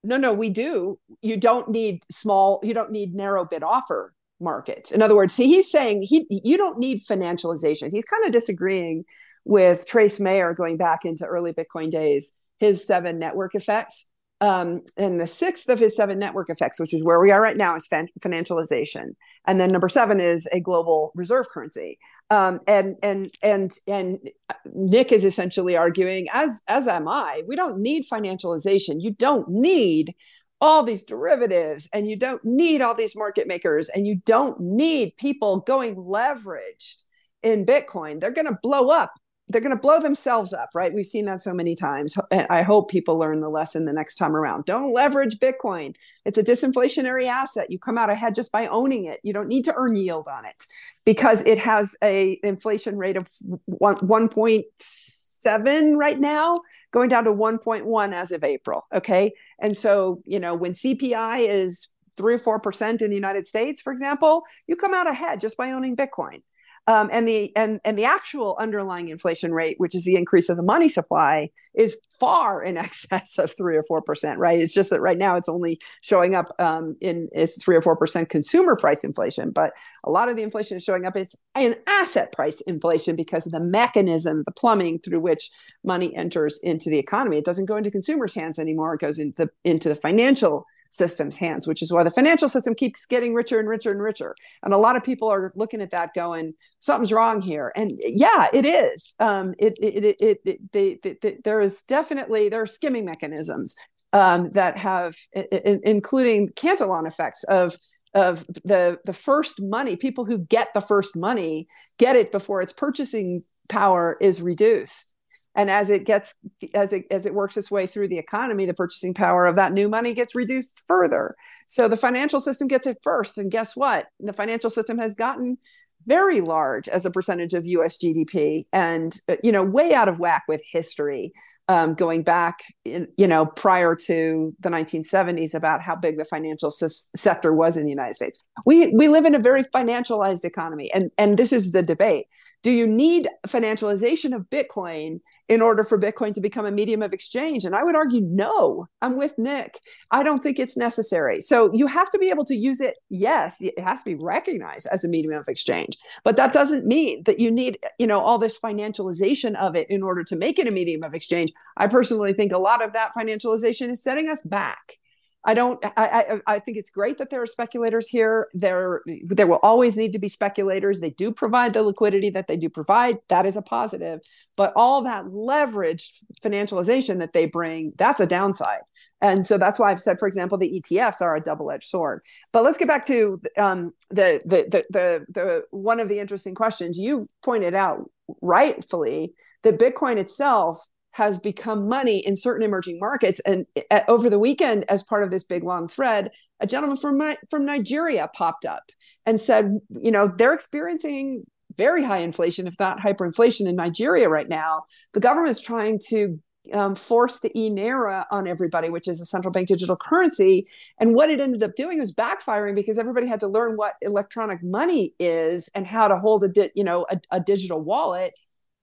[0.05, 0.97] No, no, we do.
[1.23, 2.61] You don't need small.
[2.63, 4.93] You don't need narrow bid offer markets.
[4.93, 7.91] In other words, he's saying he you don't need financialization.
[7.91, 9.07] He's kind of disagreeing
[9.47, 12.35] with Trace Mayer going back into early Bitcoin days.
[12.59, 14.07] His seven network effects
[14.43, 17.57] um, and the sixth of his seven network effects, which is where we are right
[17.57, 17.89] now, is
[18.21, 19.15] financialization.
[19.47, 21.99] And then number seven is a global reserve currency.
[22.33, 24.19] Um, and and and and
[24.65, 29.03] Nick is essentially arguing, as as am I, we don't need financialization.
[29.03, 30.15] You don't need
[30.59, 35.13] all these derivatives, and you don't need all these market makers, and you don't need
[35.19, 37.03] people going leveraged
[37.43, 38.19] in Bitcoin.
[38.19, 39.13] They're going to blow up
[39.53, 40.93] they're going to blow themselves up, right?
[40.93, 42.17] We've seen that so many times.
[42.51, 44.65] I hope people learn the lesson the next time around.
[44.65, 45.95] Don't leverage Bitcoin.
[46.25, 47.71] It's a disinflationary asset.
[47.71, 49.21] You come out ahead just by owning it.
[49.23, 50.65] You don't need to earn yield on it
[51.05, 53.29] because it has a inflation rate of
[53.67, 56.57] 1, 1.7 right now,
[56.91, 58.87] going down to 1.1 as of April.
[58.95, 59.33] Okay.
[59.61, 63.81] And so, you know, when CPI is three or four percent in the United States,
[63.81, 66.43] for example, you come out ahead just by owning Bitcoin
[66.89, 70.57] um, and the and and the actual underlying inflation rate, which is the increase of
[70.57, 74.39] the money supply, is far in excess of three or four percent.
[74.41, 74.61] Right?
[74.61, 77.95] It's just that right now it's only showing up um, in it's three or four
[77.95, 81.77] percent consumer price inflation, but a lot of the inflation is showing up as an
[81.87, 85.51] asset price inflation because of the mechanism, the plumbing through which
[85.85, 87.39] money enters into the economy.
[87.39, 91.37] It doesn't go into consumers' hands anymore; it goes into the, into the financial system's
[91.37, 94.37] hands, which is why the financial system keeps getting richer and richer and richer.
[94.63, 97.73] And a lot of people are looking at that going, something's wrong here.
[97.75, 99.17] And yeah, it is.
[99.19, 103.75] Um, it, it, it, it, they, they, there is definitely, there are skimming mechanisms
[104.13, 107.75] um, that have, including Cantillon effects of
[108.15, 111.67] of the the first money people who get the first money
[111.99, 115.12] get it before its purchasing power is reduced
[115.55, 116.35] and as it gets
[116.75, 119.73] as it as it works its way through the economy the purchasing power of that
[119.73, 121.37] new money gets reduced further.
[121.67, 123.39] So the financial system gets it first.
[123.39, 124.07] And guess what?
[124.21, 125.59] The financial system has gotten
[126.07, 130.19] very large as a percentage of US GDP and uh, you know way out of
[130.19, 131.33] whack with history
[131.69, 136.69] um, going back in, you know prior to the 1970s about how big the financial
[136.69, 138.45] s- sector was in the United States.
[138.67, 140.91] We we live in a very financialized economy.
[140.93, 142.27] And and this is the debate.
[142.63, 145.21] Do you need financialization of bitcoin
[145.53, 147.67] in order for Bitcoin to become a medium of exchange?
[147.67, 149.79] And I would argue, no, I'm with Nick.
[150.11, 151.43] I don't think it's necessary.
[151.43, 152.97] So you have to be able to use it.
[153.11, 157.25] Yes, it has to be recognized as a medium of exchange, but that doesn't mean
[157.25, 160.67] that you need, you know, all this financialization of it in order to make it
[160.67, 161.53] a medium of exchange.
[161.77, 164.97] I personally think a lot of that financialization is setting us back.
[165.45, 165.85] I don't.
[165.85, 168.47] I, I I think it's great that there are speculators here.
[168.55, 171.01] There there will always need to be speculators.
[171.01, 173.19] They do provide the liquidity that they do provide.
[173.29, 174.21] That is a positive.
[174.57, 178.83] But all that leveraged financialization that they bring, that's a downside.
[179.21, 182.23] And so that's why I've said, for example, the ETFs are a double-edged sword.
[182.53, 186.55] But let's get back to um, the, the the the the one of the interesting
[186.55, 188.09] questions you pointed out
[188.41, 193.41] rightfully that Bitcoin itself has become money in certain emerging markets.
[193.47, 197.21] And at, over the weekend, as part of this big long thread, a gentleman from
[197.51, 198.85] from Nigeria popped up
[199.27, 201.45] and said, you know, they're experiencing
[201.77, 204.83] very high inflation, if not hyperinflation, in Nigeria right now.
[205.15, 206.39] The government is trying to
[206.73, 210.67] um, force the e naira on everybody, which is a central bank digital currency.
[210.99, 214.63] And what it ended up doing was backfiring because everybody had to learn what electronic
[214.63, 218.33] money is and how to hold a di- you know a, a digital wallet.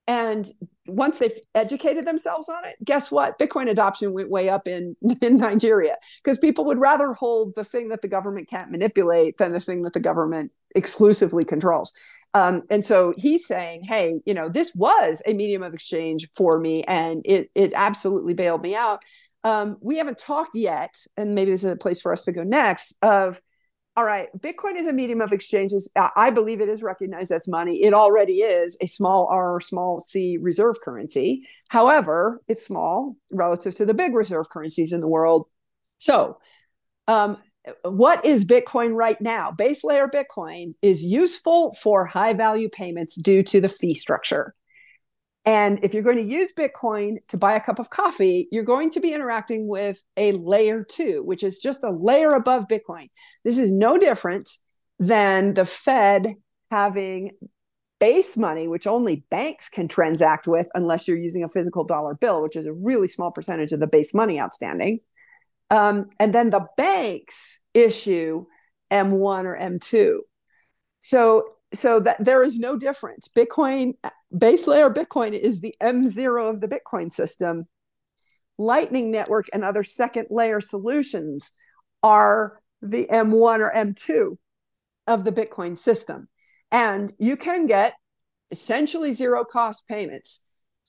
[0.09, 0.47] And
[0.87, 3.37] once they've educated themselves on it, guess what?
[3.37, 7.89] Bitcoin adoption went way up in, in Nigeria because people would rather hold the thing
[7.89, 11.93] that the government can't manipulate than the thing that the government exclusively controls.
[12.33, 16.59] Um, and so he's saying, hey, you know, this was a medium of exchange for
[16.59, 19.03] me and it, it absolutely bailed me out.
[19.43, 22.43] Um, we haven't talked yet, and maybe this is a place for us to go
[22.43, 23.39] next, of
[23.99, 25.91] all right, Bitcoin is a medium of exchanges.
[26.15, 27.83] I believe it is recognized as money.
[27.83, 31.45] It already is a small r, small c reserve currency.
[31.67, 35.47] However, it's small relative to the big reserve currencies in the world.
[35.97, 36.37] So,
[37.09, 37.39] um,
[37.83, 39.51] what is Bitcoin right now?
[39.51, 44.55] Base layer Bitcoin is useful for high value payments due to the fee structure.
[45.45, 48.91] And if you're going to use Bitcoin to buy a cup of coffee, you're going
[48.91, 53.09] to be interacting with a layer two, which is just a layer above Bitcoin.
[53.43, 54.49] This is no different
[54.99, 56.35] than the Fed
[56.69, 57.31] having
[57.99, 62.41] base money, which only banks can transact with unless you're using a physical dollar bill,
[62.41, 64.99] which is a really small percentage of the base money outstanding.
[65.69, 68.45] Um, and then the banks issue
[68.91, 70.19] M1 or M2.
[71.01, 73.27] So so that there is no difference.
[73.27, 73.93] Bitcoin
[74.35, 77.65] base layer Bitcoin is the M0 of the Bitcoin system.
[78.57, 81.51] Lightning Network and other second layer solutions
[82.03, 84.37] are the M1 or M2
[85.07, 86.27] of the Bitcoin system.
[86.71, 87.93] And you can get
[88.51, 90.41] essentially zero cost payments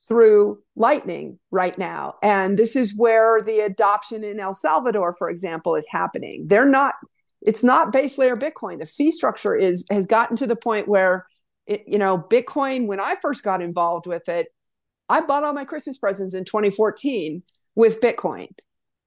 [0.07, 2.15] through Lightning right now.
[2.23, 6.45] And this is where the adoption in El Salvador, for example, is happening.
[6.47, 6.95] They're not,
[7.41, 8.79] it's not base layer Bitcoin.
[8.79, 11.25] The fee structure is has gotten to the point where
[11.65, 14.47] it, you know, Bitcoin, when I first got involved with it,
[15.09, 17.43] I bought all my Christmas presents in 2014
[17.75, 18.47] with Bitcoin.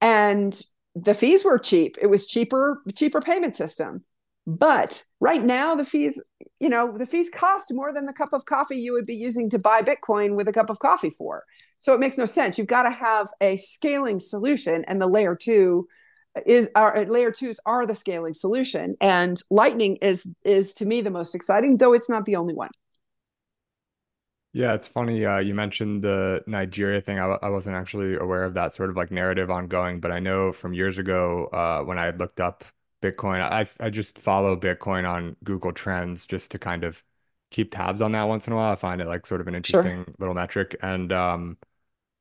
[0.00, 0.60] And
[0.94, 1.96] the fees were cheap.
[2.00, 4.04] It was cheaper, cheaper payment system.
[4.46, 6.22] But right now, the fees,
[6.60, 9.48] you know, the fees cost more than the cup of coffee you would be using
[9.50, 11.44] to buy Bitcoin with a cup of coffee for.
[11.80, 12.58] So it makes no sense.
[12.58, 15.88] You've got to have a scaling solution, and the layer two
[16.46, 18.96] is our layer twos are the scaling solution.
[19.00, 22.70] And Lightning is is to me the most exciting, though it's not the only one.
[24.52, 25.24] Yeah, it's funny.
[25.24, 27.18] Uh, you mentioned the Nigeria thing.
[27.18, 30.52] I, I wasn't actually aware of that sort of like narrative ongoing, but I know
[30.52, 32.64] from years ago uh, when I had looked up
[33.04, 33.40] Bitcoin.
[33.40, 37.02] I I just follow Bitcoin on Google Trends just to kind of
[37.50, 38.72] keep tabs on that once in a while.
[38.72, 40.14] I find it like sort of an interesting sure.
[40.18, 40.76] little metric.
[40.82, 41.58] And um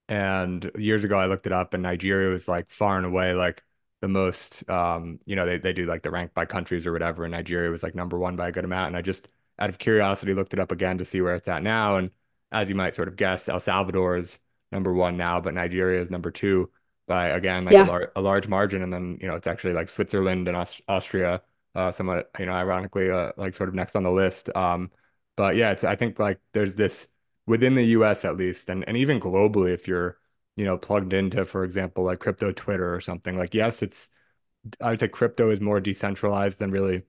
[0.10, 3.63] and years ago I looked it up and Nigeria was like far and away like
[4.04, 7.24] the most um you know they they do like the rank by countries or whatever
[7.24, 9.78] and Nigeria was like number one by a good amount and I just out of
[9.80, 12.12] curiosity looked it up again to see where it's at now and
[12.52, 14.39] as you might sort of guess El Salvador is
[14.72, 16.70] number one now but Nigeria is number two
[17.08, 19.89] by again like a, lar a large margin, and then you know it's actually like
[19.89, 21.42] Switzerland and Aust Austria,
[21.76, 24.56] uh, somewhat you know ironically uh, like sort of next on the list.
[24.56, 24.92] Um,
[25.36, 27.08] but yeah, it's I think like there's this
[27.46, 28.26] within the U.S.
[28.26, 30.18] at least, and and even globally, if you're
[30.56, 34.10] you know plugged into, for example, like crypto Twitter or something, like yes, it's
[34.82, 37.04] I would say crypto is more decentralized than really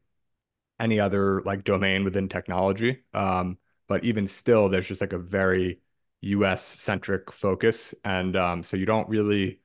[0.78, 3.04] any other like domain within technology.
[3.14, 5.80] Um, but even still, there's just like a very
[6.22, 7.94] US centric focus.
[8.04, 9.60] And um, so you don't really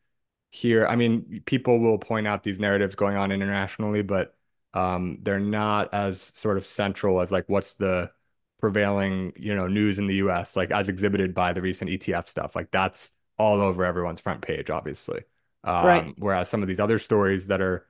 [0.51, 4.35] hear, I mean, people will point out these narratives going on internationally, but
[4.73, 8.11] um, they're not as sort of central as like what's the
[8.59, 12.55] prevailing, you know, news in the US, like as exhibited by the recent ETF stuff.
[12.55, 15.23] Like that's all over everyone's front page, obviously.
[15.63, 16.03] Right.
[16.03, 17.85] Um, whereas some of these other stories that are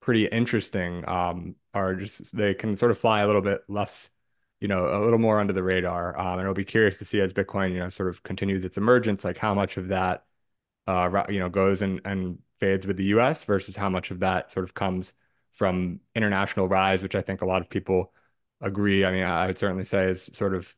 [0.00, 4.10] pretty interesting um, are just they can sort of fly a little bit less,
[4.60, 6.18] you know, a little more under the radar.
[6.18, 8.76] Um, and it'll be curious to see as Bitcoin, you know, sort of continues its
[8.76, 10.24] emergence, like how much of that
[10.86, 14.52] uh, you know, goes and, and fades with the US versus how much of that
[14.52, 15.14] sort of comes
[15.52, 18.12] from international rise, which I think a lot of people
[18.60, 19.04] agree.
[19.04, 20.74] I mean, I would certainly say is sort of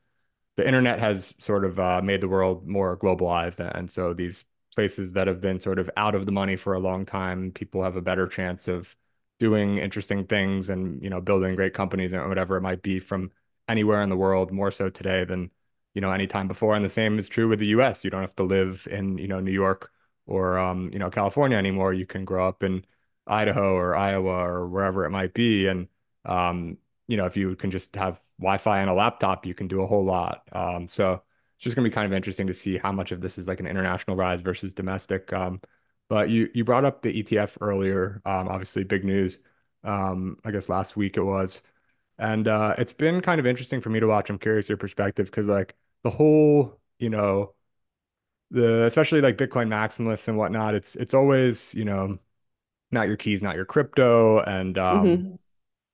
[0.56, 3.60] the internet has sort of uh, made the world more globalized.
[3.60, 6.78] And so these places that have been sort of out of the money for a
[6.78, 8.96] long time, people have a better chance of
[9.38, 13.30] doing interesting things and, you know, building great companies and whatever it might be from
[13.68, 15.50] anywhere in the world, more so today than,
[15.94, 16.74] you know, any time before.
[16.74, 18.04] And the same is true with the US.
[18.04, 19.90] You don't have to live in, you know, New York
[20.26, 21.92] or um, you know, California anymore.
[21.92, 22.84] You can grow up in
[23.26, 25.66] Idaho or Iowa or wherever it might be.
[25.66, 25.88] And
[26.24, 29.82] um, you know, if you can just have Wi-Fi and a laptop, you can do
[29.82, 30.42] a whole lot.
[30.52, 31.14] Um, so
[31.56, 33.60] it's just gonna be kind of interesting to see how much of this is like
[33.60, 35.32] an international rise versus domestic.
[35.32, 35.60] Um,
[36.08, 38.20] but you you brought up the ETF earlier.
[38.24, 39.40] Um, obviously, big news.
[39.84, 41.62] Um, I guess last week it was,
[42.18, 44.30] and uh, it's been kind of interesting for me to watch.
[44.30, 47.54] I'm curious your perspective because like the whole, you know,
[48.50, 50.74] the especially like Bitcoin maximalists and whatnot.
[50.74, 52.18] It's it's always you know,
[52.92, 55.36] not your keys, not your crypto, and um, Mm-hmm.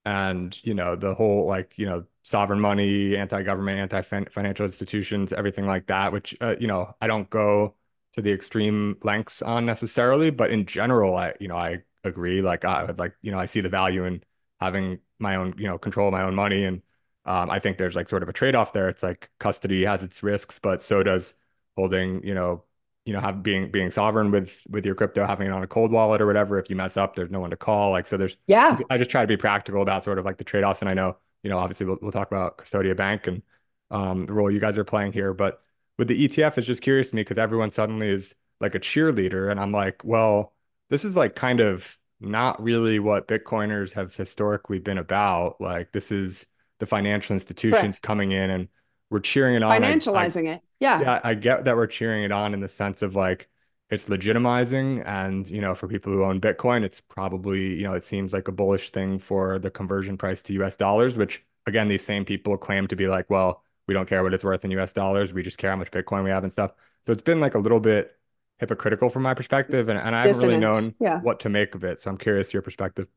[0.05, 5.87] And you know the whole like you know sovereign money, anti-government, anti-financial institutions, everything like
[5.89, 6.13] that.
[6.13, 7.75] Which uh, you know I don't go
[8.15, 12.43] to the extreme lengths on necessarily, but in general, I you know I agree.
[12.43, 14.23] Like I would like you know I see the value in
[14.61, 16.83] having my own you know control my own money, and
[17.25, 18.89] um, I think there's like sort of a trade-off there.
[18.89, 21.35] It's like custody has its risks, but so does
[21.77, 22.65] holding you know
[23.05, 25.91] you know have being being sovereign with with your crypto having it on a cold
[25.91, 28.37] wallet or whatever if you mess up there's no one to call like so there's
[28.47, 28.79] Yeah.
[28.91, 31.17] I just try to be practical about sort of like the trade-offs and I know
[31.43, 33.43] you know obviously we'll, we'll talk about Custodia Bank and
[33.91, 35.61] um the role you guys are playing here but
[35.99, 39.51] with the ETF it's just curious to me because everyone suddenly is like a cheerleader
[39.51, 40.53] and I'm like well
[40.89, 46.13] this is like kind of not really what Bitcoiners have historically been about like this
[46.13, 46.47] is
[46.79, 48.03] the financial institutions Correct.
[48.03, 48.69] coming in and
[49.11, 50.63] we're cheering it on I I Financializing it.
[50.83, 51.01] Yeah.
[51.01, 53.49] yeah, I get that we're cheering it on in the sense of like
[53.91, 58.05] it's legitimizing and you know for people who own Bitcoin it's probably you know it
[58.05, 62.05] seems like a bullish thing for the conversion price to US dollars which again these
[62.05, 64.93] same people claim to be like well we don't care what it's worth in US
[64.93, 66.73] dollars we just care how much Bitcoin we have and stuff
[67.07, 68.17] so it's been like a little bit
[68.59, 71.21] hypocritical from my perspective and, and I haven't really known Yeah.
[71.21, 73.09] what to make of it so I'm curious your perspective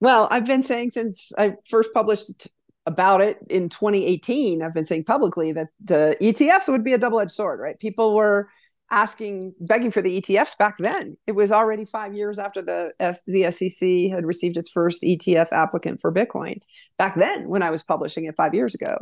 [0.00, 2.48] Well, I've been saying since I first published
[2.86, 7.20] about it in 2018, I've been saying publicly that the ETFs would be a double
[7.20, 7.78] edged sword, right?
[7.78, 8.48] People were
[8.90, 11.16] asking, begging for the ETFs back then.
[11.26, 12.92] It was already five years after the,
[13.26, 16.60] the SEC had received its first ETF applicant for Bitcoin.
[16.98, 18.98] Back then, when I was publishing it five years ago,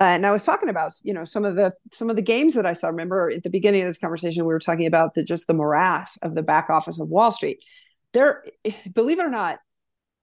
[0.00, 2.54] uh, and I was talking about, you know, some of the some of the games
[2.54, 2.88] that I saw.
[2.88, 6.16] Remember at the beginning of this conversation, we were talking about the just the morass
[6.16, 7.60] of the back office of Wall Street.
[8.12, 8.44] There,
[8.92, 9.60] believe it or not,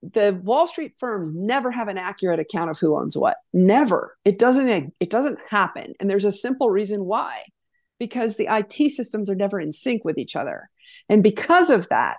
[0.02, 3.36] the Wall Street firms never have an accurate account of who owns what.
[3.52, 4.16] Never.
[4.24, 5.94] It doesn't it doesn't happen.
[6.00, 7.42] And there's a simple reason why.
[7.98, 10.68] Because the IT systems are never in sync with each other.
[11.08, 12.18] And because of that,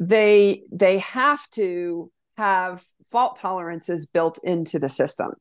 [0.00, 5.32] they they have to have fault tolerances built into the system.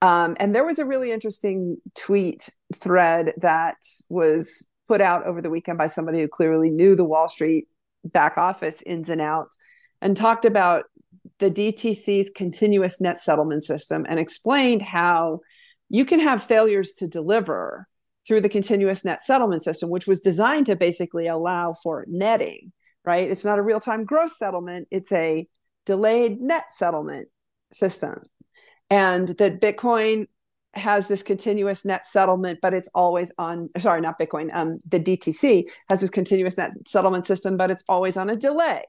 [0.00, 3.76] Um, and there was a really interesting tweet thread that
[4.08, 7.68] was put out over the weekend by somebody who clearly knew the Wall Street
[8.04, 9.58] back office ins and outs
[10.00, 10.84] and talked about
[11.38, 15.40] the DTC's continuous net settlement system and explained how
[15.88, 17.86] you can have failures to deliver
[18.26, 22.72] through the continuous net settlement system, which was designed to basically allow for netting,
[23.04, 23.30] right?
[23.30, 25.46] It's not a real time gross settlement, it's a
[25.86, 27.28] delayed net settlement
[27.72, 28.22] system.
[28.90, 30.26] And that Bitcoin
[30.74, 35.64] has this continuous net settlement, but it's always on, sorry, not Bitcoin, um, the DTC
[35.88, 38.82] has this continuous net settlement system, but it's always on a delay.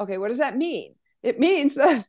[0.00, 0.94] Okay, what does that mean?
[1.26, 2.06] It means that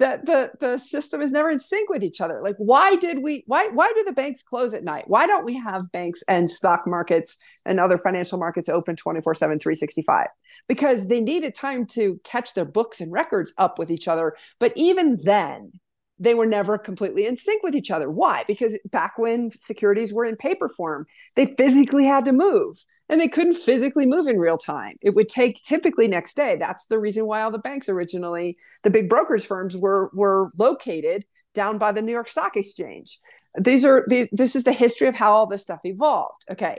[0.00, 2.40] that the the system is never in sync with each other.
[2.42, 3.44] Like, why did we?
[3.46, 5.04] Why why do the banks close at night?
[5.06, 9.58] Why don't we have banks and stock markets and other financial markets open 24 7
[9.58, 10.28] 365
[10.68, 14.72] because they needed time to catch their books and records up with each other but
[14.76, 15.72] even then
[16.18, 18.10] they were never completely in sync with each other.
[18.10, 18.44] Why?
[18.46, 23.28] Because back when securities were in paper form, they physically had to move and they
[23.28, 24.96] couldn't physically move in real time.
[25.02, 26.56] It would take typically next day.
[26.56, 31.24] That's the reason why all the banks originally, the big brokers firms were were located
[31.52, 33.18] down by the New York Stock Exchange.
[33.58, 36.44] These are these, this is the history of how all this stuff evolved.
[36.50, 36.78] Okay.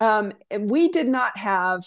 [0.00, 1.82] Um, and we did not have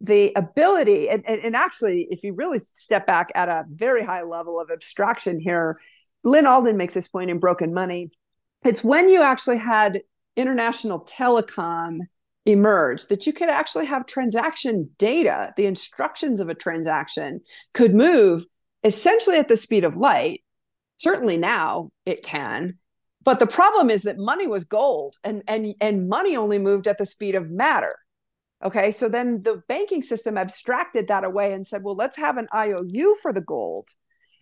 [0.00, 4.24] the ability and, and, and actually if you really step back at a very high
[4.24, 5.78] level of abstraction here
[6.24, 8.10] Lyn Alden makes this point in Broken Money.
[8.64, 10.02] It's when you actually had
[10.36, 11.98] international telecom
[12.46, 17.40] emerge that you could actually have transaction data, the instructions of a transaction
[17.74, 18.44] could move
[18.84, 20.42] essentially at the speed of light.
[20.98, 22.78] Certainly now it can.
[23.24, 26.98] But the problem is that money was gold and, and, and money only moved at
[26.98, 27.96] the speed of matter.
[28.64, 32.48] Okay, so then the banking system abstracted that away and said, well, let's have an
[32.54, 33.88] IOU for the gold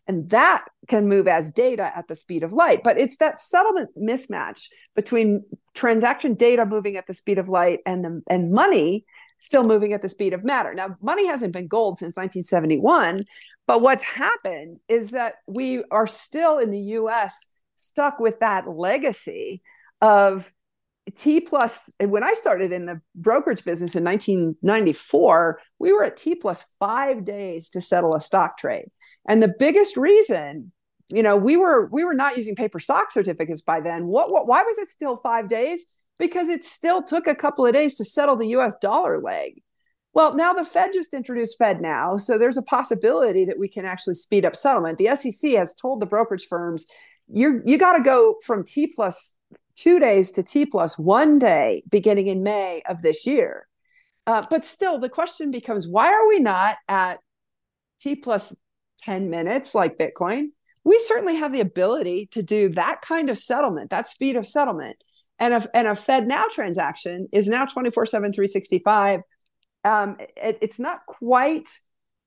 [0.07, 2.83] and that can move as data at the speed of light.
[2.83, 5.45] But it's that settlement mismatch between
[5.75, 9.05] transaction data moving at the speed of light and, the, and money
[9.39, 10.75] still moving at the speed of matter.
[10.75, 13.25] Now, money hasn't been gold since 1971,
[13.67, 17.47] but what's happened is that we are still in the US
[17.77, 19.63] stuck with that legacy
[20.01, 20.53] of
[21.17, 21.93] T plus.
[21.99, 27.25] When I started in the brokerage business in 1994, we were at T plus five
[27.25, 28.87] days to settle a stock trade.
[29.29, 30.73] And the biggest reason
[31.11, 34.47] you know we were we were not using paper stock certificates by then what, what
[34.47, 35.85] why was it still five days
[36.19, 39.63] because it still took a couple of days to settle the us dollar leg
[40.15, 44.15] well now the fed just introduced FedNow, so there's a possibility that we can actually
[44.15, 46.87] speed up settlement the sec has told the brokerage firms
[47.29, 49.37] you're you got to go from t plus
[49.75, 53.67] two days to t plus one day beginning in may of this year
[54.27, 57.19] uh, but still the question becomes why are we not at
[58.01, 58.55] t plus
[59.03, 60.49] 10 minutes like bitcoin
[60.85, 64.97] we certainly have the ability to do that kind of settlement, that speed of settlement.
[65.39, 69.21] And a, and a FedNow transaction is now 24 7, 365.
[69.85, 71.69] Um, it, it's not quite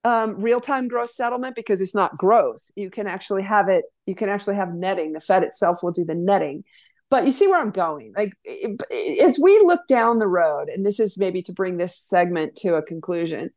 [0.04, 2.72] um, real time gross settlement because it's not gross.
[2.76, 5.14] You can actually have it, you can actually have netting.
[5.14, 6.64] The Fed itself will do the netting.
[7.14, 8.11] But you see where I'm going.
[8.18, 8.34] Like,
[9.22, 12.74] as we look down the road, and this is maybe to bring this segment to
[12.74, 13.51] a conclusion,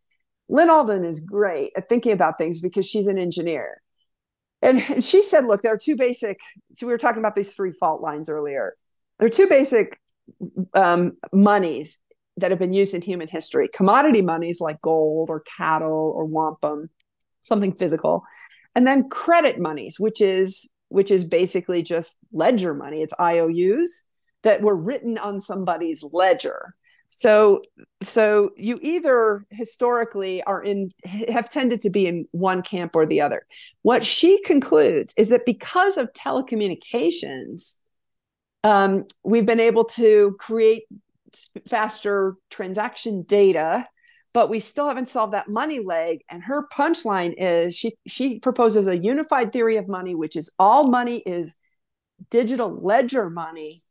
[0.50, 3.80] Lyn Alden is great at thinking about things because she's an engineer
[4.60, 6.38] and she said, look, there are two basic,
[6.74, 8.74] so we were talking about these three fault lines earlier.
[9.18, 9.98] There are two basic
[10.74, 12.00] um, monies
[12.36, 16.90] that have been used in human history commodity monies like gold or cattle or wampum,
[17.42, 18.22] something physical.
[18.74, 23.02] And then credit monies, which is which is basically just ledger money.
[23.02, 24.04] It's IOUs
[24.42, 26.74] that were written on somebody's ledger.
[27.08, 27.62] So
[28.02, 30.90] so you either historically are in
[31.28, 33.46] have tended to be in one camp or the other.
[33.82, 37.76] What she concludes is that because of telecommunications,
[38.64, 40.84] um, we've been able to create
[41.68, 43.86] faster transaction data,
[44.36, 46.22] but we still haven't solved that money leg.
[46.28, 50.88] And her punchline is she she proposes a unified theory of money, which is all
[50.88, 51.56] money is
[52.28, 53.82] digital ledger money,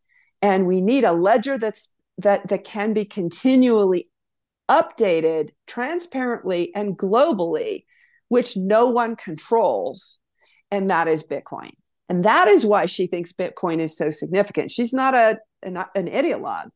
[0.44, 4.08] and we need a ledger that's that that can be continually
[4.70, 7.86] updated transparently and globally
[8.28, 10.20] which no one controls.
[10.70, 11.72] And that is bitcoin.
[12.08, 14.70] And that is why she thinks bitcoin is so significant.
[14.70, 16.70] She's not a an, an ideologue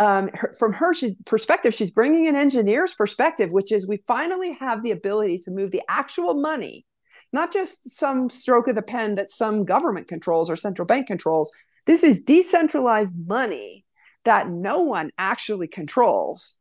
[0.00, 4.52] um, her, from her she's perspective she's bringing an engineer's perspective which is we finally
[4.54, 6.84] have the ability to move the actual money
[7.32, 11.50] not just some stroke of the pen that some government controls or central bank controls
[11.86, 13.84] this is decentralized money
[14.24, 16.56] that no one actually controls.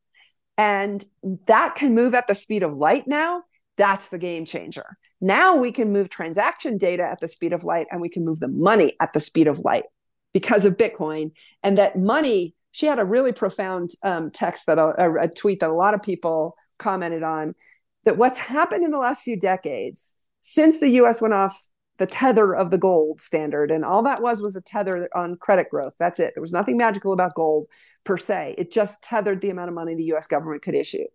[0.57, 1.03] And
[1.47, 3.43] that can move at the speed of light now.
[3.77, 4.97] That's the game changer.
[5.19, 8.39] Now we can move transaction data at the speed of light and we can move
[8.39, 9.85] the money at the speed of light
[10.33, 11.31] because of Bitcoin.
[11.63, 15.69] And that money, she had a really profound um, text that a, a tweet that
[15.69, 17.55] a lot of people commented on
[18.03, 21.57] that what's happened in the last few decades since the US went off
[21.99, 25.69] the tether of the gold standard and all that was was a tether on credit
[25.69, 25.93] growth.
[25.97, 26.33] That's it.
[26.35, 27.67] There was nothing magical about gold
[28.03, 28.55] per se.
[28.57, 31.05] It just tethered the amount of money the us government could issue.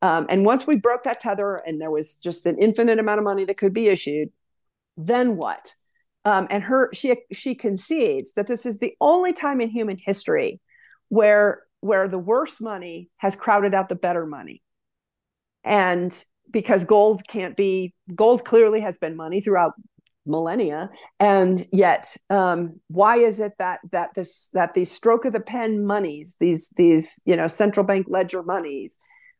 [0.00, 3.24] Um, and once we broke that tether and there was just an infinite amount of
[3.24, 4.30] money that could be issued
[4.98, 5.74] then what?
[6.24, 10.60] Um, and her she she concedes that this is the only time in human history
[11.08, 14.62] where where the worse money has crowded out the better money.
[15.64, 16.12] And
[16.50, 19.72] because gold can't be gold clearly has been money throughout
[20.26, 20.90] millennia.
[21.20, 25.86] And yet um, why is it that that this that these stroke of the pen
[25.86, 28.98] monies these these you know central bank ledger monies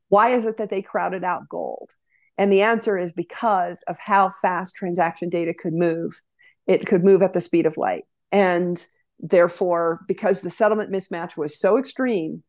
[0.08, 1.92] why is it that they crowded out gold?
[2.36, 6.20] And the answer is because of how fast transaction data could move.
[6.66, 8.04] It could move at the speed of light.
[8.30, 8.84] And
[9.20, 12.42] therefore because the settlement mismatch was so extreme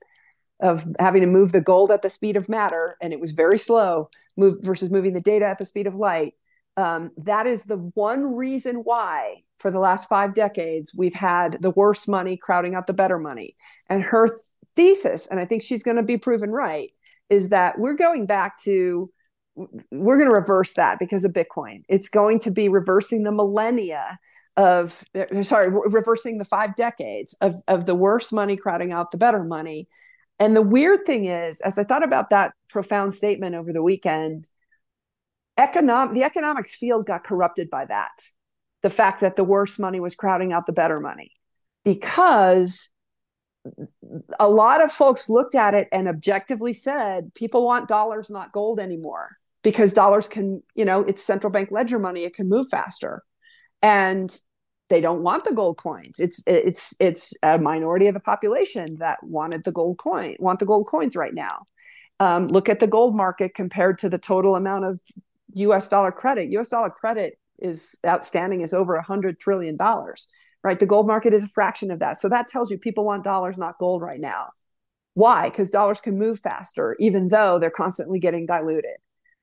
[0.61, 3.57] of having to move the gold at the speed of matter and it was very
[3.57, 6.33] slow move versus moving the data at the speed of light
[6.77, 11.71] um, that is the one reason why for the last five decades we've had the
[11.71, 13.57] worse money crowding out the better money.
[13.89, 14.39] And her th-
[14.75, 16.91] thesis and i think she's going to be proven right
[17.29, 19.11] is that we're going back to
[19.91, 21.83] we're going to reverse that because of bitcoin.
[21.89, 24.19] It's going to be reversing the millennia
[24.59, 29.17] of uh, sorry reversing the five decades of, of the worse money crowding out the
[29.17, 29.87] better money.
[30.37, 34.49] And the weird thing is as i thought about that profound statement over the weekend
[35.57, 38.11] economic the economics field got corrupted by that
[38.81, 41.31] the fact that the worse money was crowding out the better money.
[41.83, 42.91] Because
[44.39, 48.79] a lot of folks looked at it and objectively said people want dollars not gold
[48.79, 53.23] anymore because dollars can you know it's central bank ledger money it can move faster.
[53.81, 54.35] And
[54.89, 59.17] they don't want the gold coins it's it's it's a minority of the population that
[59.23, 61.65] wanted the gold coin want the gold coins right now
[62.19, 64.99] Um, look at the gold market compared to the total amount of
[65.53, 66.51] US dollar credit.
[66.51, 70.27] US dollar credit is outstanding is over a hundred trillion dollars,
[70.63, 70.79] right?
[70.79, 72.17] The gold market is a fraction of that.
[72.17, 74.49] So that tells you people want dollars, not gold right now.
[75.13, 75.45] Why?
[75.49, 78.97] Because dollars can move faster, even though they're constantly getting diluted.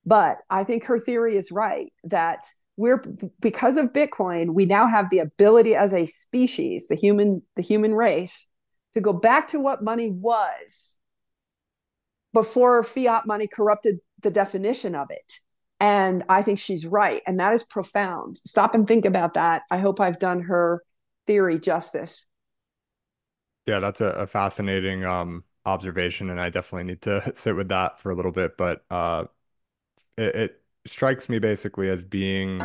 [0.05, 3.03] But I think her theory is right that we're
[3.41, 7.95] because of Bitcoin, we now have the ability as a species, the human, the human
[7.95, 8.49] race,
[8.95, 10.99] to go back to what money was
[12.33, 15.41] before fiat money corrupted the definition of it.
[15.81, 17.23] And I think she's right.
[17.27, 18.39] And that is profound.
[18.39, 19.63] Stop and think about that.
[19.71, 20.83] I hope I've done her
[21.27, 22.27] theory justice.
[23.67, 28.01] Yeah, that's a, a fascinating um, observation, and I definitely need to sit with that
[28.01, 28.57] for a little bit.
[28.57, 29.25] But uh,
[30.17, 32.65] it, it strikes me basically as being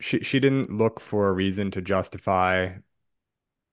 [0.00, 2.74] she she didn't look for a reason to justify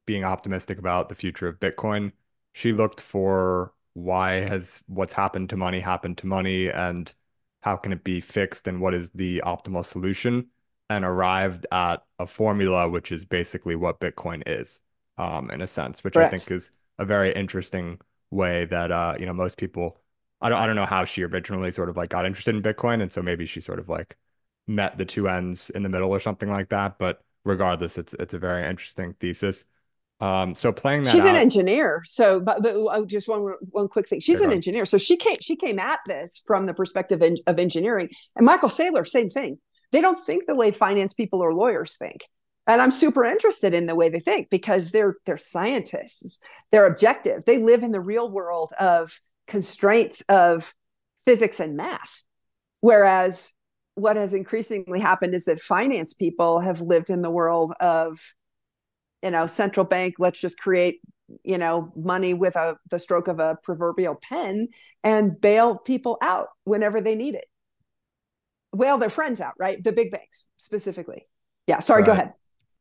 [0.05, 2.11] being optimistic about the future of Bitcoin.
[2.53, 7.13] She looked for why has what's happened to money happened to money and
[7.61, 10.47] how can it be fixed and what is the optimal solution
[10.89, 14.79] and arrived at a formula which is basically what Bitcoin is
[15.17, 16.33] um, in a sense, which Correct.
[16.33, 17.99] I think is a very interesting
[18.31, 19.99] way that uh, you know most people
[20.41, 23.01] I don't I don't know how she originally sort of like got interested in Bitcoin
[23.01, 24.15] and so maybe she sort of like
[24.67, 28.33] met the two ends in the middle or something like that but regardless it's it's
[28.33, 29.65] a very interesting thesis.
[30.21, 34.07] Um so playing that she's an engineer so but, but oh, just one one quick
[34.07, 34.19] thing.
[34.19, 37.59] She's an engineer so she came she came at this from the perspective in, of
[37.59, 38.09] engineering.
[38.35, 39.59] And michael saylor same thing.
[39.91, 42.27] They don't think the way finance people or lawyers think.
[42.67, 46.39] And i'm super interested in the way they think because they're they're scientists.
[46.71, 47.45] They're objective.
[47.45, 49.19] They live in the real world of
[49.49, 50.73] constraints of
[51.25, 52.23] physics and math.
[52.79, 53.53] Whereas
[53.95, 58.19] what has increasingly happened is that finance people have lived in the world of
[59.21, 61.01] you know central bank let's just create
[61.43, 64.69] you know money with a the stroke of a proverbial pen
[65.03, 67.45] and bail people out whenever they need it.
[68.77, 69.83] Bail their friends out right?
[69.83, 71.27] The big banks specifically.
[71.67, 72.33] Yeah sorry go ahead.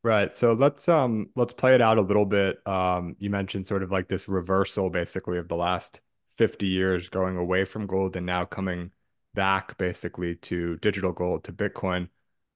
[0.05, 0.33] Right.
[0.33, 2.65] So let's um let's play it out a little bit.
[2.67, 6.01] Um, you mentioned sort of like this reversal basically of the last
[6.39, 8.93] 50 years going away from gold and now coming
[9.35, 12.09] back basically to digital gold, to Bitcoin.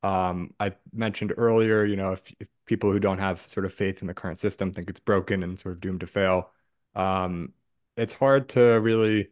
[0.03, 4.01] Um, I mentioned earlier, you know, if, if people who don't have sort of faith
[4.01, 6.51] in the current system think it's broken and sort of doomed to fail,
[6.95, 7.53] um,
[7.97, 9.29] it's hard to really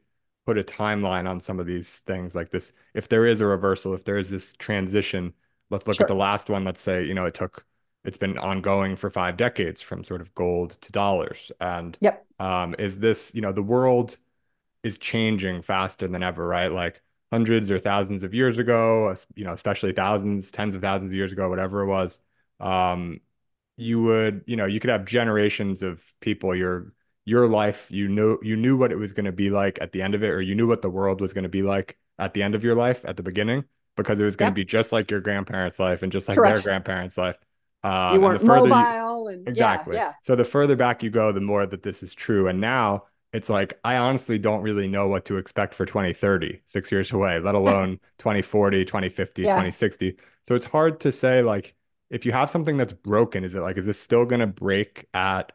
[0.47, 2.73] put a timeline on some of these things like this.
[2.93, 5.33] If there is a reversal, if there is this transition,
[5.71, 6.65] let's look at the last one.
[6.65, 7.65] Let's say, you know, it took
[8.05, 11.53] it's been ongoing for five decades from sort of gold to dollars.
[11.61, 14.17] And yep um, is this, you know, the world
[14.83, 16.73] is changing faster than ever, right?
[16.73, 17.03] Like
[17.33, 21.33] hundreds or thousands of years ago, you know, especially thousands, tens of thousands of years
[21.33, 22.19] ago, whatever it was,
[22.61, 23.21] um,
[23.77, 26.93] you would, you know, you could have generations of people, your
[27.27, 30.03] your life, you knew you knew what it was going to be like at the
[30.03, 32.35] end of it, or you knew what the world was going to be like at
[32.35, 33.65] the end of your life at the beginning,
[33.97, 36.43] because it was going to yep be just like your grandparents' life and just like
[36.43, 37.37] their grandparents' life.
[38.07, 39.89] you Um, and the weren't further you, mobile and yeah Exactly.
[39.91, 42.49] yeah So the further back you go, the more that this is true.
[42.49, 46.91] And now it's like, I honestly don't really know what to expect for 2030, six
[46.93, 50.17] years away, let alone 2040, 2050, yeah 2060.
[50.47, 51.75] So it's hard to say, like,
[52.11, 55.07] if you have something that's broken, is it like, is this still going to break
[55.15, 55.53] at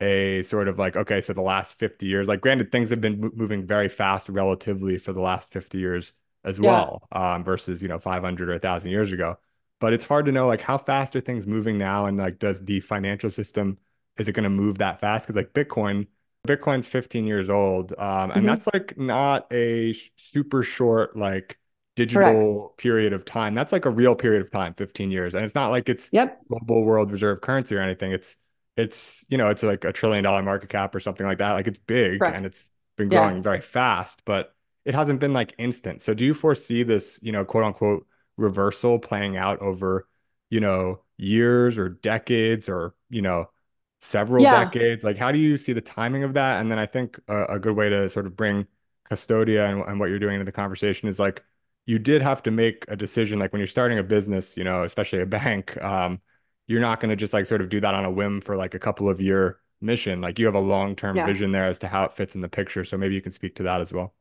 [0.00, 3.20] a sort of like, okay, so the last 50 years, like granted, things have been
[3.20, 6.12] mo- moving very fast relatively for the last 50 years
[6.44, 9.38] as yeah well, um, versus, you know, 500 or 1,000 years ago.
[9.80, 12.06] But it's hard to know, like, how fast are things moving now?
[12.06, 13.78] And like, does the financial system,
[14.18, 15.26] is it going to move that fast?
[15.26, 16.06] Because like Bitcoin,
[16.46, 17.92] Bitcoin's 15 years old.
[17.98, 21.58] Um, and hmm that's like not a sh- super short, like,
[22.08, 23.54] correct digital period of time.
[23.54, 25.34] That's like a real period of time, 15 years.
[25.34, 28.12] And it's not like it's yep global world reserve currency or anything.
[28.12, 28.36] It's
[28.76, 31.66] it's you know it's like a trillion dollar market cap or something like that like
[31.66, 36.02] it's big and it's been yeah growing very fast but it hasn't been like instant
[36.02, 40.06] so do you foresee this you know quote unquote reversal playing out over
[40.50, 43.48] you know years or decades or you know
[44.06, 46.86] several yeah decades like how do you see the timing of that and then I
[46.86, 48.66] think a, a good way to sort of bring
[49.10, 51.42] Custodia and, and what you're doing into the conversation is like
[51.86, 54.84] you did have to make a decision like when you're starting a business you know
[54.84, 56.20] especially a bank um
[56.66, 58.74] you're not going to just like sort of do that on a whim for like
[58.74, 60.20] a couple of year mission.
[60.20, 62.48] Like you have a long-term yeah vision there as to how it fits in the
[62.48, 62.82] picture.
[62.84, 64.14] So maybe you can speak to that as well.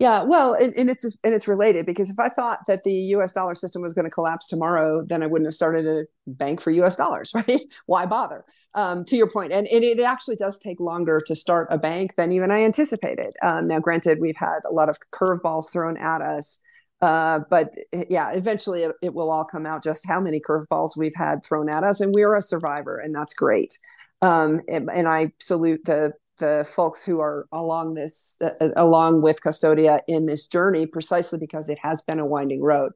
[0.00, 3.32] Yeah, well, and, and it's and it's related because if I thought that the U.S.
[3.32, 6.72] dollar system was going to collapse tomorrow, then I wouldn't have started a bank for
[6.72, 6.96] U.S.
[6.96, 7.60] dollars, right?
[7.86, 8.44] Why bother?
[8.74, 12.14] Um, to your point, and, and it actually does take longer to start a bank
[12.16, 13.34] than even I anticipated.
[13.42, 16.60] Um, now, granted, we've had a lot of curveballs thrown at us,
[17.00, 17.72] uh, but
[18.10, 21.68] yeah, eventually it, it will all come out just how many curveballs we've had thrown
[21.68, 23.78] at us, and we're a survivor, and that's great.
[24.22, 29.42] Um, and, and I salute the the folks who are along this uh, along with
[29.42, 32.92] Custodia in this journey, precisely because it has been a winding road,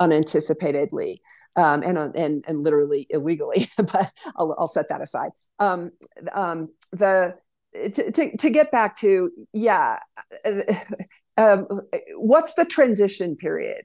[0.00, 1.18] unanticipatedly.
[1.56, 5.30] Um, and, and and literally illegally, but I'll, I'll set that aside.
[5.58, 5.90] Um,
[6.34, 7.36] um, the
[7.72, 9.98] to, to, to get back to yeah,
[11.36, 11.66] um,
[12.16, 13.84] what's the transition period?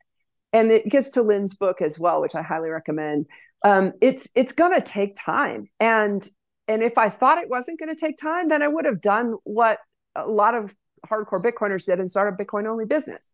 [0.53, 3.28] And it gets to Lyn's book as well, which I highly recommend.
[3.64, 6.28] Um, it's it's going to take time, and
[6.68, 9.36] and if I thought it wasn't going to take time, then I would have done
[9.43, 9.80] what
[10.16, 10.74] a lot of
[11.07, 13.34] hardcore Bitcoiners did and started a Bitcoin only business.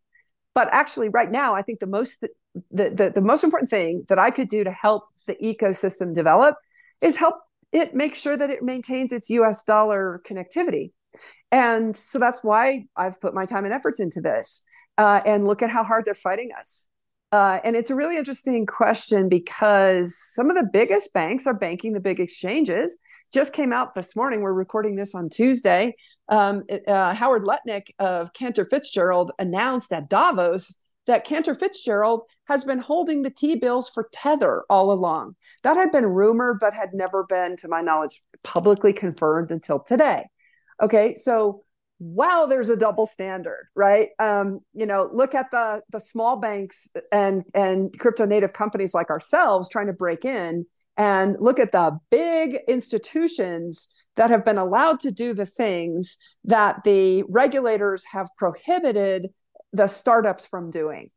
[0.54, 4.18] But actually, right now, I think the most the, the the most important thing that
[4.18, 6.56] I could do to help the ecosystem develop
[7.00, 7.36] is help
[7.70, 10.92] it make sure that it maintains its US dollar connectivity.
[11.50, 14.62] And so that's why I've put my time and efforts into this.
[14.96, 16.88] Uh, and look at how hard they're fighting us.
[17.30, 21.92] Uh, and it's a really interesting question because some of the biggest banks are banking
[21.92, 22.98] the big exchanges.
[23.32, 24.40] Just came out this morning.
[24.40, 25.94] We're recording this on Tuesday.
[26.28, 32.78] Um, uh, Howard Lutnick of Cantor Fitzgerald announced at Davos that Cantor Fitzgerald has been
[32.78, 35.36] holding the T bills for Tether all along.
[35.62, 40.24] That had been rumored, but had never been, to my knowledge, publicly confirmed until today.
[40.80, 41.64] Okay, so
[41.98, 44.10] wow, there's a double standard, right?
[44.18, 49.10] Um, you know, look at the the small banks and and crypto native companies like
[49.10, 50.66] ourselves trying to break in,
[50.98, 56.82] and look at the big institutions that have been allowed to do the things that
[56.84, 59.28] the regulators have prohibited
[59.72, 61.10] the startups from doing.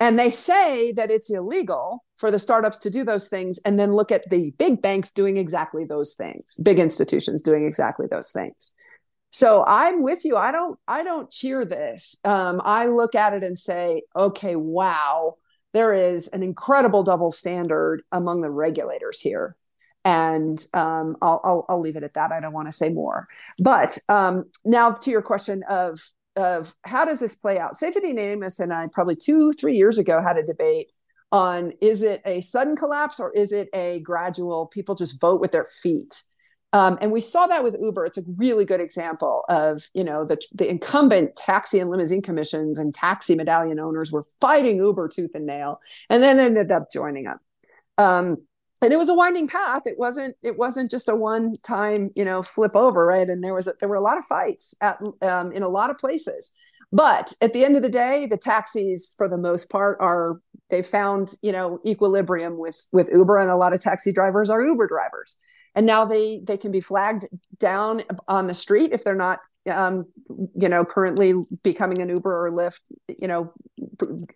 [0.00, 3.92] And they say that it's illegal for the startups to do those things and then
[3.92, 8.72] look at the big banks doing exactly those things, big institutions doing exactly those things.
[9.32, 10.36] So I'm with you.
[10.36, 12.16] I don't I don't cheer this.
[12.24, 15.36] Um, I look at it and say, okay, wow,
[15.72, 19.56] there is an incredible double standard among the regulators here.
[20.04, 22.32] And um, I'll, I'll, I'll leave it at that.
[22.32, 23.28] I don't want to say more.
[23.58, 26.00] But um, now to your question of
[26.36, 27.74] of how does this play out?
[27.74, 30.88] Saifedean Ammous and I probably two three years ago had a debate
[31.32, 35.52] on is it a sudden collapse or is it a gradual people just vote with
[35.52, 36.22] their feet
[36.72, 38.06] um, and we saw that with Uber.
[38.06, 42.78] It's a really good example of, you know, the, the incumbent taxi and limousine commissions
[42.78, 47.26] and taxi medallion owners were fighting Uber tooth and nail, and then ended up joining
[47.26, 47.40] up.
[47.98, 48.36] Um,
[48.82, 49.82] and it was a winding path.
[49.86, 50.36] It wasn't.
[50.42, 53.28] It wasn't just a one-time, you know, flip over, right?
[53.28, 55.90] And there was a, there were a lot of fights at um, in a lot
[55.90, 56.52] of places.
[56.92, 60.40] But at the end of the day, the taxis, for the most part, are
[60.70, 64.62] they found you know equilibrium with with Uber, and a lot of taxi drivers are
[64.62, 65.36] Uber drivers
[65.74, 67.26] and now they they can be flagged
[67.58, 69.40] down on the street if they're not
[69.70, 70.06] um,
[70.54, 73.52] you know currently becoming an uber or lyft you know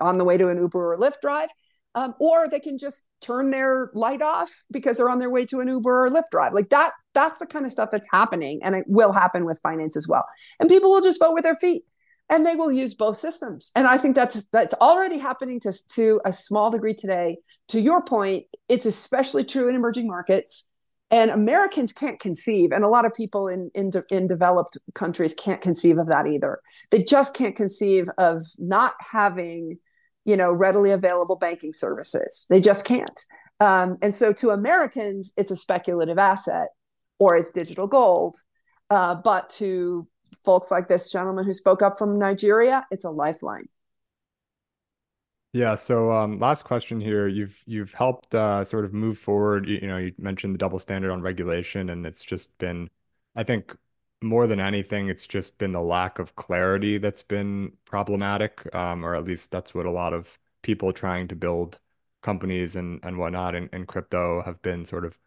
[0.01, 1.49] on the way to an uber or lyft drive.
[1.97, 5.61] Um, or they can just turn their light off because they're on their way to
[5.61, 6.53] an uber or lyft drive.
[6.53, 9.97] Like that that's the kind of stuff that's happening and it will happen with finance
[9.97, 10.25] as well.
[10.59, 11.85] And people will just vote with their feet
[12.29, 13.71] and they will use both systems.
[13.77, 17.39] And i think that's that's already happening to, to a small degree today.
[17.69, 20.67] To your point it's especially true in emerging markets
[21.15, 25.61] and Americans can't conceive, and a lot of people in, in, in developed countries can't
[25.61, 26.59] conceive of that either.
[26.91, 29.79] They just can't conceive of not having,
[30.25, 32.47] you know, readily available banking services.
[32.51, 33.21] They just can't.
[33.61, 36.71] Um, and so to Americans, it's a speculative asset
[37.21, 38.37] or it's digital gold.
[38.91, 40.09] Uh, but to
[40.45, 43.69] folks like this gentleman who spoke up from Nigeria, it's a lifeline.
[45.55, 45.77] Yeah.
[45.77, 47.29] So, um, last question here.
[47.29, 49.69] You've you've helped uh, sort of move forward.
[49.69, 52.91] You, you know, you mentioned the double standard on regulation, and it's just been,
[53.37, 53.77] I think,
[54.21, 59.15] more than anything, it's just been the lack of clarity that's been problematic, um, or
[59.15, 61.81] at least that's what a lot of people trying to build
[62.23, 65.21] companies and and whatnot in, in crypto have been sort of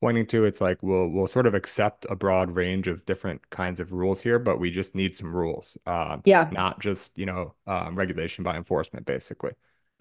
[0.00, 0.44] pointing to.
[0.44, 4.22] It's like we'll we'll sort of accept a broad range of different kinds of rules
[4.22, 5.76] here, but we just need some rules.
[5.86, 6.48] Uh, yeah.
[6.52, 9.52] Not just, you know, um, regulation by enforcement, basically.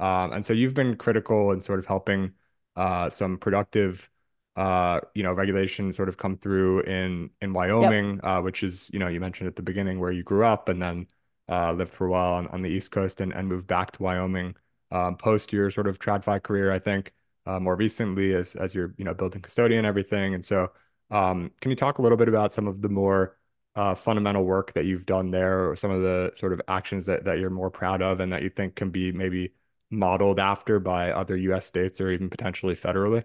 [0.02, 2.34] Um, and so you've been critical in sort of helping
[2.76, 4.10] uh, some productive,
[4.56, 8.24] uh, you know, regulation sort of come through in in Wyoming, yep.
[8.24, 10.82] uh, which is, you know, you mentioned at the beginning where you grew up and
[10.82, 11.08] then
[11.50, 14.04] uh, lived for a while on, on the East Coast and, and moved back to
[14.04, 14.56] Wyoming
[14.92, 17.14] um, post your sort of TradFi career, I think,
[17.46, 20.34] uh, more recently as as you're, you know, building Custodia and everything.
[20.36, 20.72] And so
[21.10, 23.38] um, can you talk a little bit about some of the more
[23.76, 27.24] uh, fundamental work that you've done there or some of the sort of actions that,
[27.24, 29.54] that you're more proud of and that you think can be maybe
[29.92, 33.24] modeled after by other US states or even potentially federally?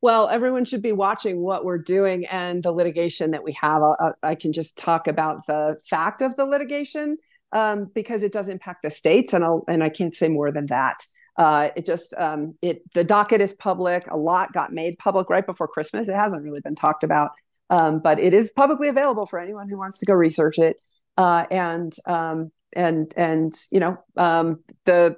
[0.00, 3.82] Well, everyone should be watching what we're doing and the litigation that we have.
[3.82, 7.16] I, I can just talk about the fact of the litigation
[7.52, 10.66] um, because it does impact the states, and I'll, and I can't say more than
[10.66, 11.04] that.
[11.36, 14.06] Uh, it just um, it the docket is public.
[14.10, 16.08] A lot got made public right before Christmas.
[16.08, 17.32] It hasn't really been talked about
[17.68, 20.80] Um, but it is publicly available for anyone who wants to go research it.
[21.16, 25.16] Uh, and um, and and you know um, the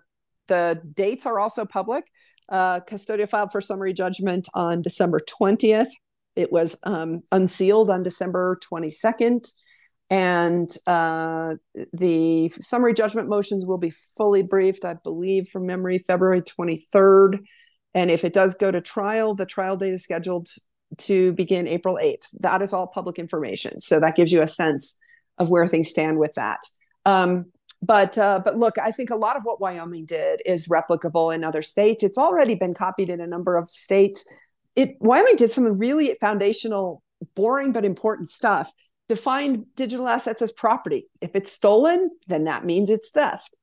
[0.49, 2.05] the dates are also public.
[2.49, 5.91] Uh, Custodia filed for summary judgment on December 20th.
[6.35, 9.49] It was um, unsealed on December 22nd.
[10.11, 11.55] And uh,
[11.93, 17.41] the summary judgment motions will be fully briefed, I believe, from memory, February 23rd.
[17.95, 20.49] And if it does go to trial, the trial date is scheduled
[20.99, 22.29] to begin April 8th.
[22.41, 23.81] That is all public information.
[23.83, 24.97] So that gives you a sense
[25.37, 26.61] of where things stand with that.
[27.05, 31.35] Um, but uh, but look, I think a lot of what Wyoming did is replicable
[31.35, 32.03] in other states.
[32.03, 34.24] It's already been copied in a number of states.
[34.74, 37.03] It Wyoming did some really foundational,
[37.35, 38.72] boring but important stuff.
[39.09, 41.09] Define digital assets as property.
[41.20, 43.55] If it's stolen, then that means it's theft.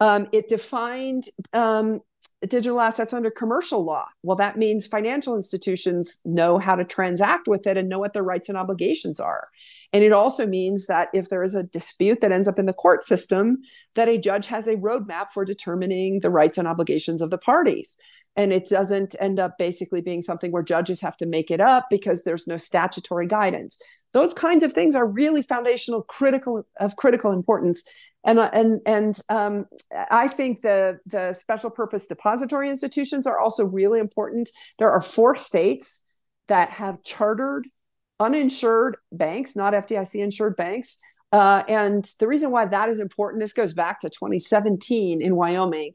[0.00, 2.00] Um, it defined um,
[2.46, 4.06] digital assets under commercial law.
[4.22, 8.22] Well, that means financial institutions know how to transact with it and know what their
[8.22, 9.48] rights and obligations are.
[9.92, 12.72] And it also means that if there is a dispute that ends up in the
[12.72, 13.58] court system,
[13.94, 17.96] that a judge has a roadmap for determining the rights and obligations of the parties.
[18.36, 21.86] And it doesn't end up basically being something where judges have to make it up
[21.90, 23.78] because there's no statutory guidance.
[24.12, 27.84] Those kinds of things are really foundational, critical of critical importance
[28.24, 29.66] and uh, and and um,
[30.10, 34.50] I think the the special purpose depository institutions are also really important.
[34.78, 36.02] There are four states
[36.48, 37.68] that have chartered
[38.18, 40.98] uninsured banks, not FDIC insured banks.
[41.32, 45.94] Uh, and the reason why that is important, this goes back to 2017 in Wyoming.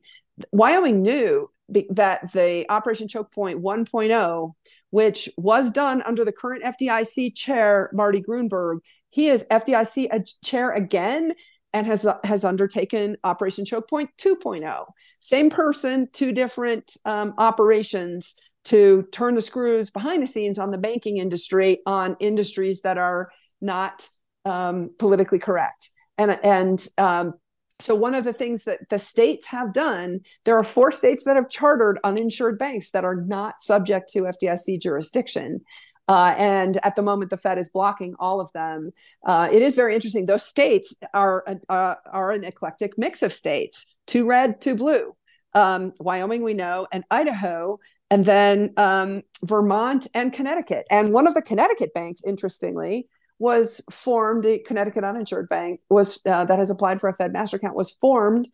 [0.52, 1.50] Wyoming knew
[1.90, 4.52] that the Operation Choke Point 1.0,
[4.92, 10.72] which was done under the current FDIC chair, Marty Gruenberg, he is FDIC a chair
[10.72, 11.34] again
[11.74, 14.86] and has has undertaken Operation Choke Point 2.0.
[15.20, 18.36] Same person, two different um, operations
[18.66, 23.30] to turn the screws behind the scenes on the banking industry on industries that are
[23.62, 24.08] not
[24.44, 25.90] um, politically correct.
[26.18, 27.34] And and um,
[27.80, 31.36] so one of the things that the states have done, there are four states that
[31.36, 35.62] have chartered uninsured banks that are not subject to FDIC jurisdiction.
[36.08, 38.92] Uh, and at the moment, the Fed is blocking all of them.
[39.26, 40.26] Uh, it is very interesting.
[40.26, 45.16] Those states are uh, are an eclectic mix of states: two red, two blue.
[45.56, 47.80] Um, Wyoming, we know, and Idaho,
[48.12, 50.86] and then um, Vermont and Connecticut.
[50.92, 53.08] And one of the Connecticut banks, interestingly,
[53.40, 54.44] was formed.
[54.44, 57.92] The Connecticut Uninsured Bank was uh, that has applied for a Fed Master Account was
[57.92, 58.48] formed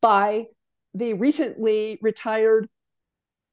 [0.00, 0.46] by
[0.94, 2.68] the recently retired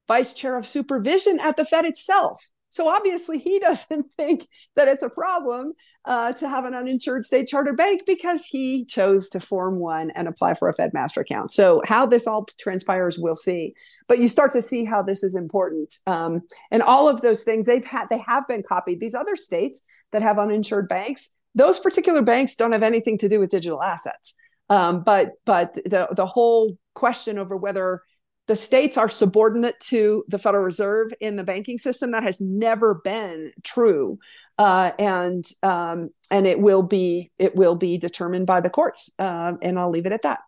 [0.08, 2.50] vice chair of supervision at the Fed itself.
[2.70, 5.72] So obviously, he doesn't think that it's a problem
[6.04, 10.28] uh, to have an uninsured state charter bank because he chose to form one and
[10.28, 11.52] apply for a Fed master account.
[11.52, 13.74] So how this all transpires, we'll see.
[14.08, 17.66] But you start to see how this is important, um, and all of those things
[17.66, 19.00] they've had they have been copied.
[19.00, 19.82] These other states
[20.12, 24.34] that have uninsured banks, those particular banks don't have anything to do with digital assets.
[24.68, 28.02] Um, but but the the whole question over whether
[28.46, 32.12] the states are subordinate to the Federal Reserve in the banking system.
[32.12, 34.18] That has never been true,
[34.58, 39.12] uh, and um, and it will be it will be determined by the courts.
[39.18, 40.40] Uh, and I'll leave it at that.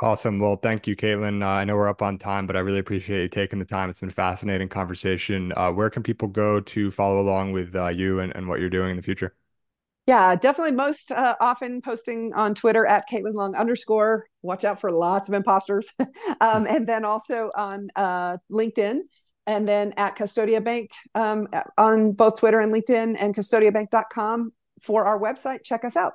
[0.00, 0.40] Awesome.
[0.40, 1.42] Well, thank you, Caitlin.
[1.42, 3.90] Uh, I know we're up on time, but I really appreciate you taking the time.
[3.90, 5.52] It's been a fascinating conversation.
[5.56, 8.70] Uh, where can people go to follow along with uh, you and, and what you're
[8.70, 9.34] doing in the future?
[10.06, 14.26] Yeah, definitely most uh, often posting on Twitter at Caitlin Long underscore.
[14.42, 15.92] Watch out for lots of imposters.
[16.40, 19.00] um, and then also on uh, LinkedIn
[19.46, 21.46] and then at Custodia Bank um,
[21.78, 25.62] on both Twitter and LinkedIn and custodiabank.com for our website.
[25.62, 26.14] Check us out.